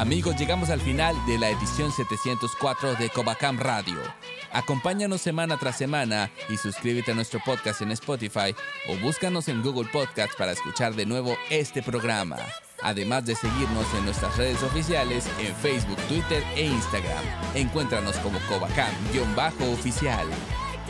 Amigos, 0.00 0.34
llegamos 0.36 0.70
al 0.70 0.80
final 0.80 1.14
de 1.26 1.36
la 1.36 1.50
edición 1.50 1.92
704 1.92 2.94
de 2.94 3.10
Covacam 3.10 3.58
Radio. 3.58 3.98
Acompáñanos 4.50 5.20
semana 5.20 5.58
tras 5.58 5.76
semana 5.76 6.30
y 6.48 6.56
suscríbete 6.56 7.12
a 7.12 7.14
nuestro 7.14 7.38
podcast 7.44 7.82
en 7.82 7.90
Spotify 7.90 8.56
o 8.88 8.96
búscanos 8.96 9.48
en 9.48 9.60
Google 9.62 9.90
Podcast 9.92 10.38
para 10.38 10.52
escuchar 10.52 10.94
de 10.94 11.04
nuevo 11.04 11.36
este 11.50 11.82
programa. 11.82 12.38
Además 12.82 13.26
de 13.26 13.34
seguirnos 13.34 13.84
en 13.98 14.06
nuestras 14.06 14.34
redes 14.38 14.62
oficiales 14.62 15.26
en 15.38 15.54
Facebook, 15.56 15.98
Twitter 16.08 16.42
e 16.56 16.64
Instagram. 16.64 17.22
Encuéntranos 17.54 18.16
como 18.20 18.38
Covacam-oficial. 18.48 20.26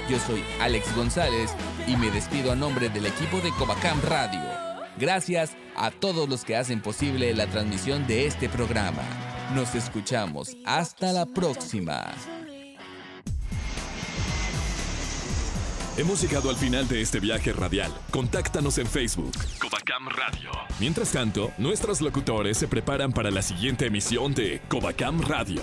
Yo 0.09 0.21
soy 0.21 0.45
Alex 0.61 0.95
González 0.95 1.51
y 1.89 1.97
me 1.97 2.13
despido 2.13 2.53
a 2.53 2.55
nombre 2.55 2.89
del 2.89 3.07
equipo 3.07 3.41
de 3.41 3.51
Covacam 3.59 4.01
Radio. 4.03 4.70
Gracias 5.01 5.57
a 5.77 5.91
todos 5.91 6.29
los 6.29 6.45
que 6.45 6.57
hacen 6.57 6.83
posible 6.83 7.35
la 7.35 7.47
transmisión 7.47 8.07
de 8.07 8.27
este 8.27 8.51
programa. 8.51 9.03
Nos 9.55 9.75
escuchamos. 9.75 10.55
Hasta 10.67 11.13
la 11.13 11.25
próxima. 11.25 12.13
Hemos 15.97 16.21
llegado 16.23 16.51
al 16.51 16.57
final 16.57 16.87
de 16.87 17.01
este 17.01 17.19
viaje 17.19 17.53
radial. 17.53 17.93
Contáctanos 18.11 18.77
en 18.79 18.87
Facebook. 18.87 19.33
Covacam 19.59 20.09
Radio. 20.09 20.51
Mientras 20.79 21.13
tanto, 21.13 21.51
nuestros 21.59 22.01
locutores 22.03 22.59
se 22.59 22.69
preparan 22.69 23.13
para 23.13 23.31
la 23.31 23.43
siguiente 23.43 23.87
emisión 23.87 24.35
de 24.35 24.61
Covacam 24.69 25.21
Radio. 25.23 25.63